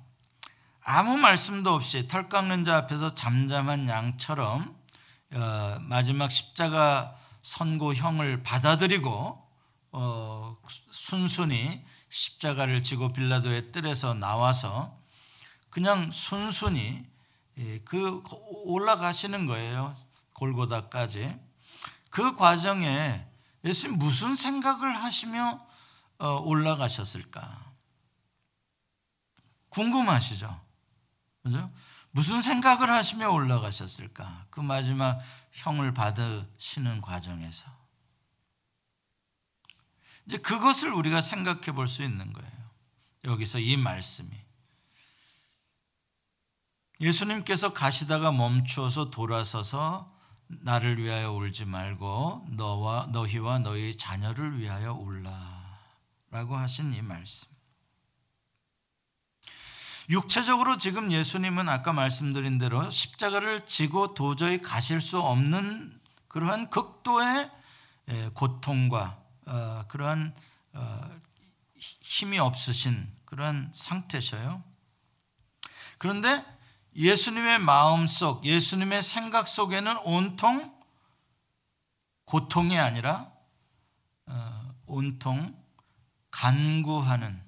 아무 0.85 1.17
말씀도 1.17 1.73
없이 1.73 2.07
털 2.07 2.29
깎는 2.29 2.67
자 2.67 2.77
앞에서 2.77 3.15
잠잠한 3.15 3.89
양처럼 3.89 4.77
어, 5.33 5.79
마지막 5.81 6.31
십자가 6.31 7.17
선고형을 7.43 8.43
받아들이고 8.43 9.43
어, 9.93 10.57
순순히 10.91 11.83
십자가를 12.11 12.83
지고 12.83 13.11
빌라도의 13.13 13.73
뜰에서 13.73 14.13
나와서 14.13 14.99
그냥 15.71 16.11
순순히 16.11 17.07
예, 17.59 17.81
그 17.81 18.23
올라가시는 18.65 19.47
거예요. 19.47 19.97
골고다까지. 20.35 21.37
그 22.11 22.37
과정에 22.37 23.27
예수님 23.65 23.99
무슨 23.99 24.37
생각을 24.37 25.03
하시며 25.03 25.61
어, 25.61 25.68
올라가셨을까? 26.27 27.73
궁금하시죠? 29.69 30.61
그죠? 31.43 31.71
무슨 32.11 32.43
생각을 32.43 32.91
하시며 32.91 33.31
올라가셨을까? 33.31 34.47
그 34.51 34.61
마지막 34.61 35.21
형을 35.53 35.95
받으시는 35.95 37.01
과정에서. 37.01 37.67
이제 40.27 40.39
그것을 40.39 40.93
우리가 40.93 41.21
생각해 41.21 41.73
볼 41.73 41.89
수 41.89 42.03
있는 42.03 42.33
거예요. 42.33 42.53
여기서 43.25 43.59
이 43.61 43.77
말씀이. 43.77 44.29
예수님께서 47.01 47.73
가시다가 47.73 48.33
멈추어서 48.33 49.11
돌아서서 49.11 50.13
나를 50.49 51.03
위하여 51.03 51.33
울지 51.33 51.65
말고 51.67 52.49
너와 52.51 53.09
너희와 53.13 53.61
너희 53.61 53.97
자녀를 53.97 54.59
위하여 54.59 54.93
울라. 54.95 55.58
라고 56.31 56.57
하신 56.57 56.93
이 56.95 57.03
말씀. 57.03 57.49
육체적으로 60.11 60.79
지금 60.79 61.13
예수님은 61.13 61.69
아까 61.69 61.93
말씀드린 61.93 62.59
대로 62.59 62.91
십자가를 62.91 63.67
지고 63.67 64.15
도저히 64.15 64.63
가실 64.63 65.01
수 65.01 65.19
없는 65.21 66.01
그러한 66.29 66.71
극도의 66.71 67.51
고통과 68.33 69.23
어, 69.45 69.85
그러한 69.89 70.35
어, 70.73 71.11
힘이 71.77 72.39
없으신 72.39 73.11
그러한 73.27 73.71
상태셔요. 73.75 74.63
그런데 75.99 76.45
예수님의 76.95 77.59
마음 77.59 78.07
속, 78.07 78.45
예수님의 78.45 79.03
생각 79.03 79.47
속에는 79.47 79.99
온통 79.99 80.75
고통이 82.25 82.79
아니라 82.79 83.31
어, 84.27 84.75
온통 84.87 85.55
간구하는 86.39 87.43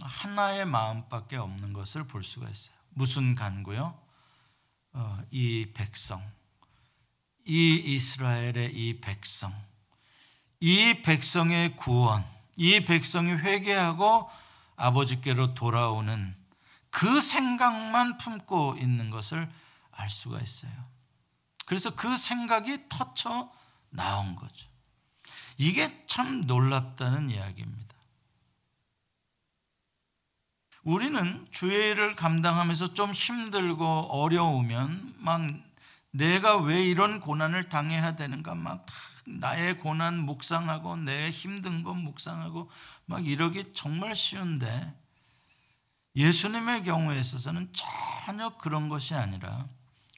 하나의 0.00 0.64
마음밖에 0.64 1.36
없는 1.36 1.74
것을 1.74 2.04
볼 2.06 2.24
수가 2.24 2.48
있어요. 2.48 2.74
무슨 2.88 3.34
간구요? 3.34 3.94
어, 4.94 5.22
이 5.30 5.66
백성, 5.74 6.26
이 7.44 7.74
이스라엘의 7.74 8.74
이 8.74 9.00
백성, 9.02 9.54
이 10.60 11.02
백성의 11.02 11.76
구원, 11.76 12.24
이 12.56 12.80
백성이 12.80 13.32
회개하고 13.32 14.30
아버지께로 14.76 15.54
돌아오는 15.54 16.34
그 16.88 17.20
생각만 17.20 18.16
품고 18.16 18.76
있는 18.78 19.10
것을 19.10 19.46
알 19.92 20.08
수가 20.08 20.40
있어요. 20.40 20.72
그래서 21.66 21.94
그 21.94 22.16
생각이 22.16 22.88
터쳐 22.88 23.52
나온 23.90 24.36
거죠. 24.36 24.69
이게 25.60 25.92
참 26.06 26.40
놀랍다는 26.46 27.28
이야기입니다. 27.28 27.94
우리는 30.84 31.46
주의 31.50 31.90
일을 31.90 32.16
감당하면서 32.16 32.94
좀 32.94 33.12
힘들고 33.12 33.84
어려우면 33.84 35.16
막 35.18 35.42
내가 36.12 36.56
왜 36.56 36.82
이런 36.82 37.20
고난을 37.20 37.68
당해야 37.68 38.16
되는가 38.16 38.54
막 38.54 38.86
나의 39.26 39.76
고난 39.80 40.20
묵상하고 40.20 40.96
내 40.96 41.28
힘든 41.28 41.82
것 41.82 41.92
묵상하고 41.92 42.70
막 43.04 43.26
이러기 43.26 43.74
정말 43.74 44.16
쉬운데 44.16 44.94
예수님의 46.16 46.84
경우에 46.84 47.20
있어서는 47.20 47.70
전혀 48.24 48.56
그런 48.56 48.88
것이 48.88 49.14
아니라 49.14 49.68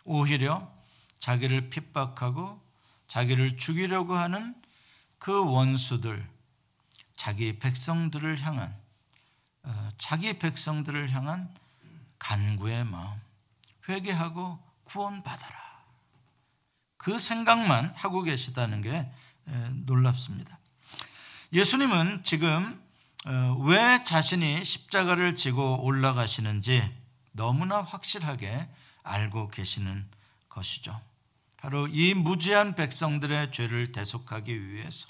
오히려 0.05 0.73
자기를 1.19 1.69
핍박하고 1.69 2.63
자기를 3.09 3.57
죽이려고 3.57 4.15
하는 4.15 4.62
그 5.23 5.45
원수들, 5.45 6.29
자기 7.15 7.57
백성들을 7.61 8.41
향한 8.41 8.77
어, 9.63 9.91
자기 9.97 10.37
백성들을 10.37 11.13
향한 11.13 11.49
간구의 12.19 12.85
마음, 12.87 13.21
회개하고 13.89 14.59
구원받아라. 14.83 15.85
그 16.97 17.21
생각만 17.21 17.93
하고 17.95 18.23
계시다는 18.23 18.83
게 18.83 19.09
놀랍습니다. 19.87 20.59
예수님은 21.53 22.25
지금 22.25 22.83
어, 23.25 23.57
왜 23.61 24.03
자신이 24.03 24.65
십자가를 24.65 25.37
지고 25.37 25.85
올라가시는지 25.85 26.83
너무나 27.31 27.81
확실하게 27.81 28.69
알고 29.05 29.51
계시는 29.51 30.05
것이죠. 30.49 31.01
바로 31.63 31.87
이 31.87 32.13
무지한 32.13 32.75
백성들의 32.75 33.53
죄를 33.53 33.93
대속하기 33.93 34.69
위해서 34.69 35.07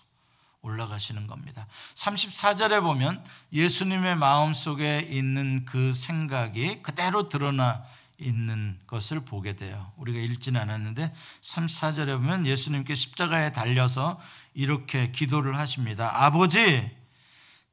올라가시는 0.61 1.27
겁니다. 1.27 1.67
34절에 1.95 2.83
보면 2.83 3.25
예수님의 3.55 4.17
마음 4.17 4.53
속에 4.53 5.01
있는 5.01 5.65
그 5.65 5.95
생각이 5.95 6.83
그대로 6.83 7.31
드러나 7.31 7.83
있는 8.19 8.79
것을 8.87 9.21
보게 9.21 9.57
돼요. 9.57 9.93
우리가 9.97 10.19
읽지는 10.21 10.61
않았는데 10.61 11.15
34절에 11.41 12.19
보면 12.19 12.47
예수님께 12.47 12.97
십자가에 12.97 13.53
달려서 13.53 14.21
이렇게 14.53 15.11
기도를 15.11 15.57
하십니다. 15.57 16.23
아버지, 16.23 16.91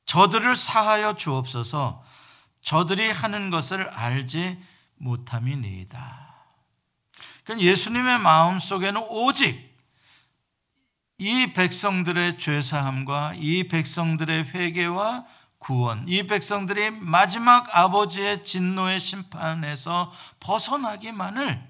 저들을 0.06 0.56
사하여 0.56 1.18
주옵소서. 1.18 2.02
저들이 2.62 3.12
하는 3.12 3.50
것을 3.50 3.90
알지 3.90 4.58
못함이니이다. 5.00 6.29
그러니까 7.50 7.66
예수님의 7.66 8.20
마음 8.20 8.60
속에는 8.60 9.02
오직 9.10 9.76
이 11.18 11.52
백성들의 11.54 12.38
죄사함과 12.38 13.34
이 13.38 13.68
백성들의 13.68 14.50
회개와 14.50 15.26
구원, 15.58 16.08
이 16.08 16.28
백성들이 16.28 16.91
마지막 16.91 17.76
아버지의 17.76 18.43
진노의 18.43 19.00
심판에서 19.00 20.14
벗어나기만을 20.39 21.68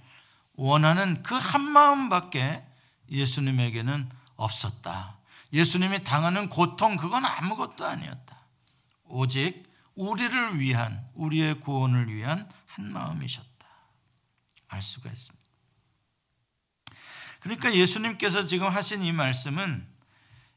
원하는 0.56 1.24
그 1.24 1.36
한 1.36 1.62
마음밖에 1.62 2.62
예수님에게는 3.10 4.10
없었다. 4.36 5.18
예수님이 5.54 6.04
당하는 6.04 6.50
고통, 6.50 6.98
그건 6.98 7.26
아무것도 7.26 7.86
아니었다. 7.86 8.38
오직 9.06 9.64
우리를 9.96 10.60
위한, 10.60 11.08
우리의 11.16 11.62
구원을 11.62 12.14
위한 12.14 12.50
한 12.68 12.92
마음이셨다. 12.92 13.66
알 14.68 14.82
수가 14.82 15.10
있습니다. 15.10 15.39
그러니까 17.40 17.74
예수님께서 17.74 18.46
지금 18.46 18.68
하신 18.68 19.04
이 19.04 19.12
말씀은 19.12 19.88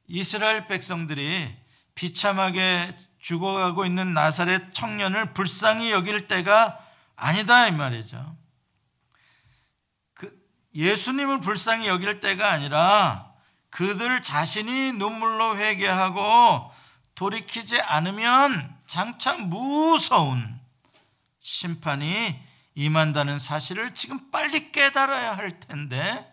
이스라엘 0.09 0.67
백성들이 0.67 1.55
비참하게 1.95 2.97
죽어가고 3.21 3.87
있는 3.87 4.15
나사렛 4.15 4.75
청년을 4.75 5.33
불쌍히 5.33 5.91
여길 5.91 6.27
때가 6.27 6.79
아니다 7.15 7.69
이 7.69 7.73
말이죠. 7.73 8.37
그 10.15 10.37
예수님을 10.75 11.41
불쌍히 11.41 11.87
여길 11.87 12.21
때가 12.21 12.51
아니라 12.51 13.33
그들 13.71 14.23
자신이 14.23 14.93
눈물로 14.93 15.57
회개하고 15.57 16.73
돌이키지 17.15 17.81
않으면 17.81 18.77
장차 18.87 19.35
무서운 19.35 20.61
심판이 21.41 22.39
임한다는 22.75 23.39
사실을 23.39 23.95
지금 23.95 24.31
빨리 24.31 24.73
깨달아야 24.73 25.37
할 25.37 25.61
텐데 25.61 26.32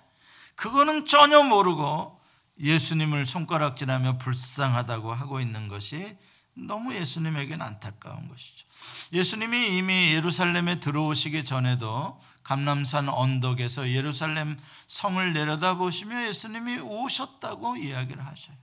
그거는 0.60 1.06
전혀 1.06 1.42
모르고 1.42 2.20
예수님을 2.60 3.26
손가락질하며 3.28 4.18
불쌍하다고 4.18 5.14
하고 5.14 5.40
있는 5.40 5.70
것이 5.70 6.18
너무 6.54 6.94
예수님에게는 6.94 7.66
안타까운 7.66 8.28
것이죠. 8.28 8.68
예수님이 9.14 9.78
이미 9.78 10.14
예루살렘에 10.14 10.82
들어오시기 10.82 11.46
전에도 11.46 12.20
감남산 12.44 13.08
언덕에서 13.08 13.90
예루살렘 13.90 14.60
성을 14.88 15.32
내려다보시며 15.32 16.28
예수님이 16.28 16.80
오셨다고 16.80 17.78
이야기를 17.78 18.26
하셔요. 18.26 18.58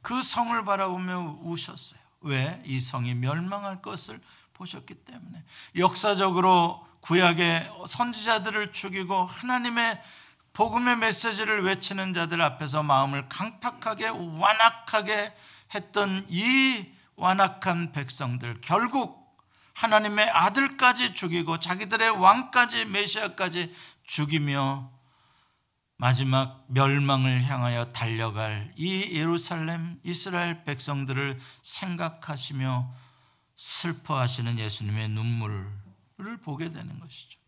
그 0.00 0.22
성을 0.22 0.64
바라보며 0.64 1.40
우셨어요. 1.42 1.98
왜? 2.20 2.62
이 2.64 2.78
성이 2.78 3.14
멸망할 3.14 3.82
것을 3.82 4.20
보셨기 4.52 4.94
때문에. 4.94 5.42
역사적으로 5.74 6.87
구약의 7.00 7.70
선지자들을 7.86 8.72
죽이고 8.72 9.24
하나님의 9.24 10.00
복음의 10.52 10.96
메시지를 10.96 11.62
외치는 11.62 12.14
자들 12.14 12.42
앞에서 12.42 12.82
마음을 12.82 13.28
강팍하게 13.28 14.08
완악하게 14.08 15.32
했던 15.74 16.26
이 16.28 16.86
완악한 17.16 17.92
백성들 17.92 18.60
결국 18.60 19.38
하나님의 19.74 20.28
아들까지 20.30 21.14
죽이고 21.14 21.60
자기들의 21.60 22.10
왕까지 22.10 22.86
메시아까지 22.86 23.72
죽이며 24.04 24.90
마지막 25.96 26.64
멸망을 26.68 27.44
향하여 27.44 27.92
달려갈 27.92 28.72
이 28.76 29.10
예루살렘 29.12 30.00
이스라엘 30.02 30.64
백성들을 30.64 31.38
생각하시며 31.62 32.92
슬퍼하시는 33.56 34.58
예수님의 34.58 35.08
눈물을 35.10 35.87
보게 36.38 36.70
되는 36.70 36.98
것이죠. 37.00 37.38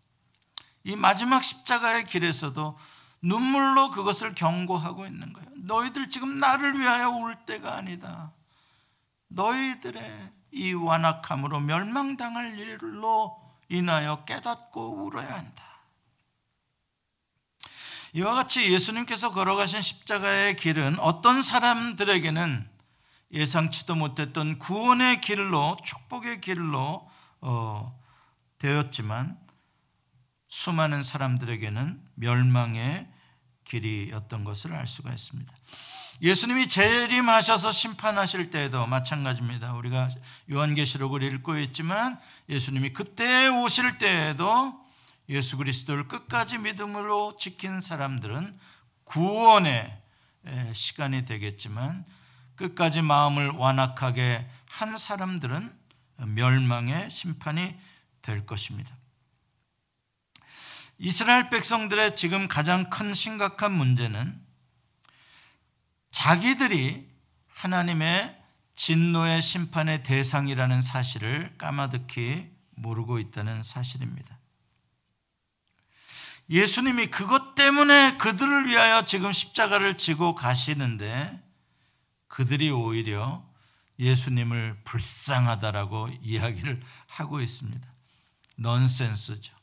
이 0.85 0.97
마지막 0.97 1.45
십자가의 1.45 2.07
길에서도 2.07 2.79
눈물로 3.23 3.91
그것을 3.91 4.35
경고하고 4.35 5.07
있는 5.07 5.33
거예요. 5.33 5.51
너희들 5.57 6.09
지금 6.11 6.39
나를 6.39 6.79
위하여 6.79 7.11
울 7.11 7.37
때가 7.45 7.77
아니다. 7.77 8.33
너희들의 9.29 10.33
이 10.53 10.73
완악함으로 10.73 11.61
멸망당할 11.61 12.59
일로 12.59 13.41
인하여 13.69 14.25
깨닫고 14.25 15.05
울어야 15.05 15.33
한다. 15.33 15.65
이와 18.13 18.35
같이 18.35 18.73
예수님께서 18.73 19.31
걸어가신 19.31 19.83
십자가의 19.83 20.57
길은 20.57 20.99
어떤 20.99 21.43
사람들에게는 21.43 22.69
예상치도 23.33 23.95
못했던 23.95 24.59
구원의 24.59 25.21
길로 25.21 25.77
축복의 25.85 26.41
길로 26.41 27.09
어, 27.41 28.00
되었지만 28.61 29.39
수많은 30.49 31.03
사람들에게는 31.03 32.01
멸망의 32.15 33.09
길이었던 33.65 34.45
것을 34.45 34.73
알 34.73 34.87
수가 34.87 35.13
있습니다. 35.13 35.53
예수님이 36.23 36.69
재림하셔서 36.69 37.73
심판하실 37.73 38.51
때에도 38.51 38.87
마찬가지입니다. 38.87 39.73
우리가 39.75 40.11
요한계시록을 40.51 41.23
읽고 41.23 41.59
있지만 41.59 42.19
예수님이 42.49 42.93
그때 42.93 43.49
오실 43.49 43.99
때에도 43.99 44.79
예수 45.31 45.57
그리스도를 45.57 46.09
끝까지 46.09 46.59
믿음으로 46.59 47.37
지킨 47.39 47.81
사람들은 47.81 48.59
구원의 49.05 49.97
시간이 50.75 51.25
되겠지만 51.25 52.05
끝까지 52.57 53.01
마음을 53.01 53.51
완악하게 53.51 54.47
한 54.69 54.99
사람들은 54.99 55.73
멸망의 56.17 57.11
심판이 57.11 57.79
될 58.23 58.47
것입니다. 58.47 58.95
이스라엘 60.99 61.49
백성들의 61.49 62.17
지금 62.17 62.47
가장 62.47 62.91
큰 62.91 63.15
심각한 63.15 63.73
문제는 63.73 64.39
자기들이 66.11 67.09
하나님의 67.49 68.39
진노의 68.75 69.43
심판의 69.43 70.03
대상이라는 70.03 70.83
사실을 70.83 71.55
까마득히 71.59 72.51
모르고 72.73 73.19
있다는 73.19 73.63
사실입니다. 73.63 74.39
예수님이 76.49 77.07
그것 77.07 77.55
때문에 77.55 78.17
그들을 78.17 78.67
위하여 78.67 79.05
지금 79.05 79.33
십자가를 79.33 79.97
지고 79.97 80.35
가시는데 80.35 81.41
그들이 82.27 82.71
오히려 82.71 83.47
예수님을 83.99 84.81
불쌍하다라고 84.85 86.09
이야기를 86.23 86.81
하고 87.07 87.41
있습니다. 87.41 87.90
넌센스죠. 88.61 89.55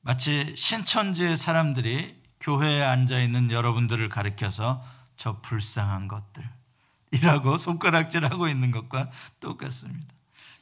마치 0.00 0.54
신천지의 0.56 1.36
사람들이 1.36 2.20
교회에 2.40 2.82
앉아 2.82 3.20
있는 3.20 3.50
여러분들을 3.50 4.08
가리켜서 4.08 4.84
저 5.16 5.40
불쌍한 5.40 6.08
것들이라고 6.08 7.58
손가락질하고 7.58 8.48
있는 8.48 8.70
것과 8.72 9.10
똑같습니다. 9.38 10.12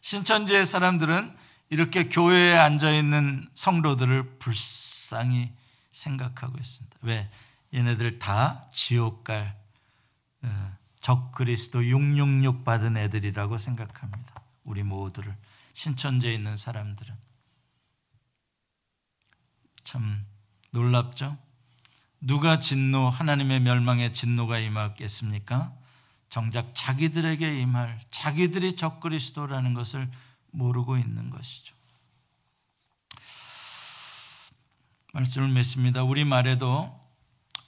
신천지의 0.03 0.67
사람들은 0.67 1.35
이렇게 1.71 2.09
교회에 2.09 2.57
앉아 2.59 2.93
있는 2.93 3.49
성도들을 3.55 4.39
불쌍히 4.39 5.53
생각하고 5.93 6.59
있습니다. 6.59 6.97
왜? 7.03 7.31
얘네들 7.73 8.19
다 8.19 8.69
지옥 8.73 9.25
갈 9.25 9.57
어, 10.43 10.77
적그리스도 11.01 11.85
666 11.85 12.65
받은 12.65 12.97
애들이라고 12.97 13.57
생각합니다. 13.59 14.35
우리 14.65 14.83
모두를 14.83 15.35
신천지에 15.81 16.35
있는 16.35 16.59
사람들은 16.59 17.17
참 19.83 20.27
놀랍죠? 20.73 21.39
누가 22.21 22.59
진노 22.59 23.09
하나님의 23.09 23.61
멸망의 23.61 24.13
진노가 24.13 24.59
임하겠습니까? 24.59 25.73
정작 26.29 26.75
자기들에게 26.75 27.63
임할 27.63 27.99
자기들이 28.11 28.77
적그리스도라는 28.77 29.73
것을 29.73 30.11
모르고 30.51 30.99
있는 30.99 31.31
것이죠. 31.31 31.75
말씀을 35.15 35.49
맺습니다. 35.49 36.03
우리 36.03 36.27
말에도 36.27 36.95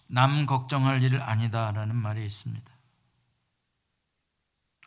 남 0.07 0.45
걱정할 0.45 1.03
일 1.03 1.23
아니다라는 1.23 1.97
말이 1.97 2.27
있습니다. 2.27 2.71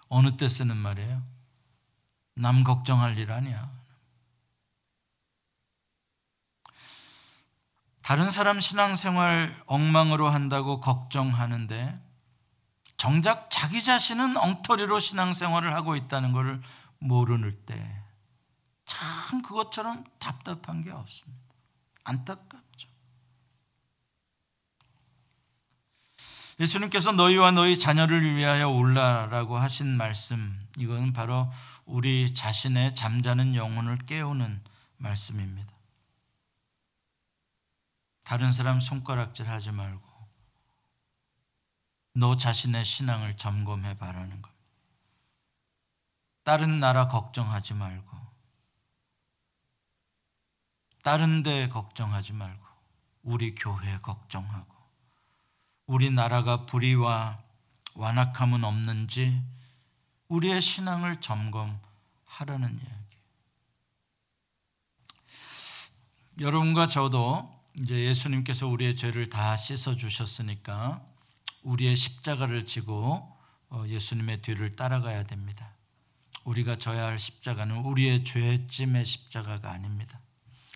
어느 0.10 0.38
때 0.38 0.48
쓰는 0.48 0.78
말이에요? 0.78 1.35
남 2.36 2.64
걱정할 2.64 3.18
일 3.18 3.32
아니야. 3.32 3.72
다른 8.04 8.30
사람 8.30 8.60
신앙생활 8.60 9.64
엉망으로 9.66 10.30
한다고 10.30 10.80
걱정하는데 10.80 12.00
정작 12.98 13.50
자기 13.50 13.84
자신은 13.84 14.38
엉터리로 14.38 15.00
신앙생활을 15.00 15.74
하고 15.74 15.96
있다는 15.96 16.32
것을 16.32 16.62
모르는 17.00 17.66
때 17.66 18.06
참 18.86 19.42
그것처럼 19.42 20.04
답답한 20.20 20.84
게 20.84 20.92
없습니다. 20.92 21.44
안타깝죠. 22.04 22.88
예수님께서 26.60 27.12
너희와 27.12 27.52
너희 27.52 27.78
자녀를 27.78 28.36
위하여 28.36 28.70
올라라고 28.70 29.58
하신 29.58 29.98
말씀, 29.98 30.66
이거는 30.78 31.12
바로 31.14 31.52
우리 31.86 32.34
자신의 32.34 32.96
잠자는 32.96 33.56
영혼을 33.56 33.98
깨우는 34.06 34.64
말씀입니다. 34.98 35.74
다른 38.24 38.52
사람 38.52 38.80
손가락질 38.80 39.48
하지 39.48 39.72
말고 39.72 40.04
너 42.14 42.38
자신의 42.38 42.84
신앙을 42.86 43.38
점검해 43.38 43.98
봐라는 43.98 44.42
겁니다. 44.42 44.56
다른 46.44 46.80
나라 46.80 47.08
걱정하지 47.08 47.74
말고 47.76 48.16
다른 51.04 51.44
데 51.44 51.70
걱정하지 51.70 52.34
말고 52.34 52.66
우리 53.22 53.54
교회 53.54 54.00
걱정하고 54.00 54.76
우리 55.86 56.10
나라가 56.10 56.66
불의와 56.66 57.44
완악함은 57.94 58.64
없는지 58.64 59.42
우리의 60.28 60.62
신앙을 60.62 61.22
점검하라는 61.22 62.80
이야기. 62.84 63.18
여러분과 66.40 66.88
저도 66.88 67.54
이제 67.78 68.06
예수님께서 68.06 68.68
우리의 68.68 68.96
죄를 68.96 69.30
다 69.30 69.56
씻어 69.56 69.96
주셨으니까 69.96 71.06
우리의 71.64 71.96
십자가를 71.96 72.66
지고 72.66 73.32
어, 73.70 73.84
예수님의 73.88 74.42
뒤를 74.42 74.76
따라가야 74.76 75.24
됩니다. 75.24 75.72
우리가 76.44 76.78
져야 76.78 77.06
할 77.06 77.20
십자가는 77.20 77.78
우리의 77.78 78.24
죄짐의 78.24 79.06
십자가가 79.06 79.72
아닙니다. 79.72 80.20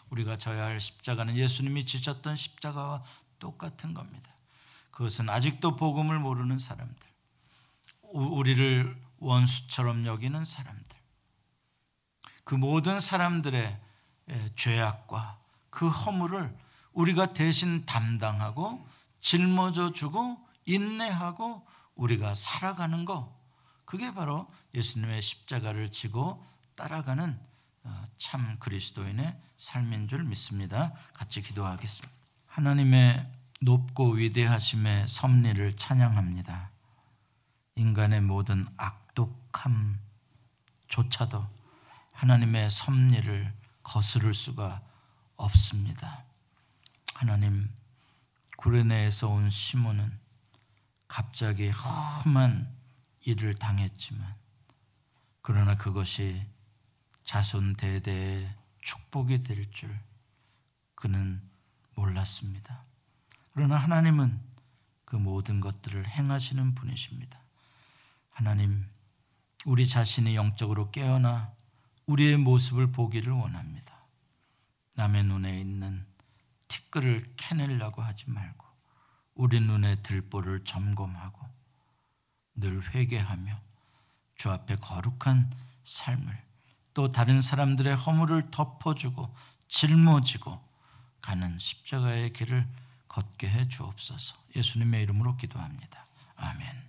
우리가 0.09 0.37
져야 0.37 0.65
할 0.65 0.81
십자가는 0.81 1.37
예수님이 1.37 1.85
지셨던 1.85 2.35
십자가와 2.35 3.03
똑같은 3.37 3.93
겁니다. 3.93 4.31
그것은 4.91 5.29
아직도 5.29 5.75
복음을 5.75 6.19
모르는 6.19 6.57
사람들, 6.57 7.07
우리를 8.11 9.08
원수처럼 9.19 10.05
여기는 10.05 10.45
사람들, 10.45 10.97
그 12.43 12.55
모든 12.55 12.99
사람들의 12.99 13.79
죄악과 14.55 15.39
그 15.69 15.87
허물을 15.87 16.55
우리가 16.93 17.33
대신 17.33 17.85
담당하고 17.85 18.87
짊어져 19.19 19.93
주고 19.93 20.37
인내하고 20.65 21.65
우리가 21.95 22.35
살아가는 22.35 23.05
거 23.05 23.37
그게 23.85 24.13
바로 24.13 24.47
예수님의 24.73 25.21
십자가를 25.21 25.91
지고 25.91 26.45
따라가는 26.75 27.39
어, 27.83 28.03
참 28.17 28.57
그리스도인의 28.59 29.35
삶인 29.57 30.07
줄 30.07 30.23
믿습니다. 30.23 30.93
같이 31.13 31.41
기도하겠습니다. 31.41 32.09
하나님의 32.45 33.25
높고 33.61 34.11
위대하심의 34.11 35.07
섭리를 35.07 35.75
찬양합니다. 35.77 36.71
인간의 37.75 38.21
모든 38.21 38.67
악 38.77 39.08
독함조차도 39.51 41.45
하나님의 42.11 42.69
섭리를 42.69 43.53
거스를 43.83 44.33
수가 44.33 44.81
없습니다. 45.35 46.23
하나님 47.15 47.69
구레네에서 48.57 49.27
온 49.29 49.49
시몬은 49.49 50.19
갑자기 51.07 51.69
험한 51.69 52.75
일을 53.21 53.55
당했지만 53.55 54.35
그러나 55.41 55.75
그것이 55.77 56.45
자손 57.23 57.75
대대의 57.75 58.53
축복이 58.81 59.43
될 59.43 59.69
줄 59.71 59.97
그는 60.95 61.41
몰랐습니다. 61.95 62.83
그러나 63.53 63.77
하나님은 63.77 64.41
그 65.05 65.15
모든 65.15 65.59
것들을 65.61 66.07
행하시는 66.07 66.75
분이십니다. 66.75 67.39
하나님, 68.31 68.85
우리 69.65 69.87
자신이 69.87 70.35
영적으로 70.35 70.89
깨어나 70.91 71.51
우리의 72.05 72.37
모습을 72.37 72.91
보기를 72.91 73.31
원합니다. 73.31 73.93
남의 74.93 75.23
눈에 75.25 75.59
있는 75.59 76.05
티끌을 76.67 77.33
캐내려고 77.37 78.01
하지 78.01 78.29
말고 78.29 78.65
우리 79.35 79.59
눈의 79.59 80.03
들보를 80.03 80.63
점검하고 80.63 81.47
늘 82.55 82.83
회개하며 82.93 83.59
주 84.35 84.49
앞에 84.49 84.77
거룩한 84.77 85.53
삶을 85.83 86.43
또 86.93 87.11
다른 87.11 87.41
사람들의 87.41 87.95
허물을 87.95 88.51
덮어주고 88.51 89.33
짊어지고 89.67 90.59
가는 91.21 91.57
십자가의 91.59 92.33
길을 92.33 92.67
걷게 93.07 93.49
해 93.49 93.67
주옵소서. 93.67 94.35
예수님의 94.55 95.03
이름으로 95.03 95.37
기도합니다. 95.37 96.05
아멘. 96.35 96.88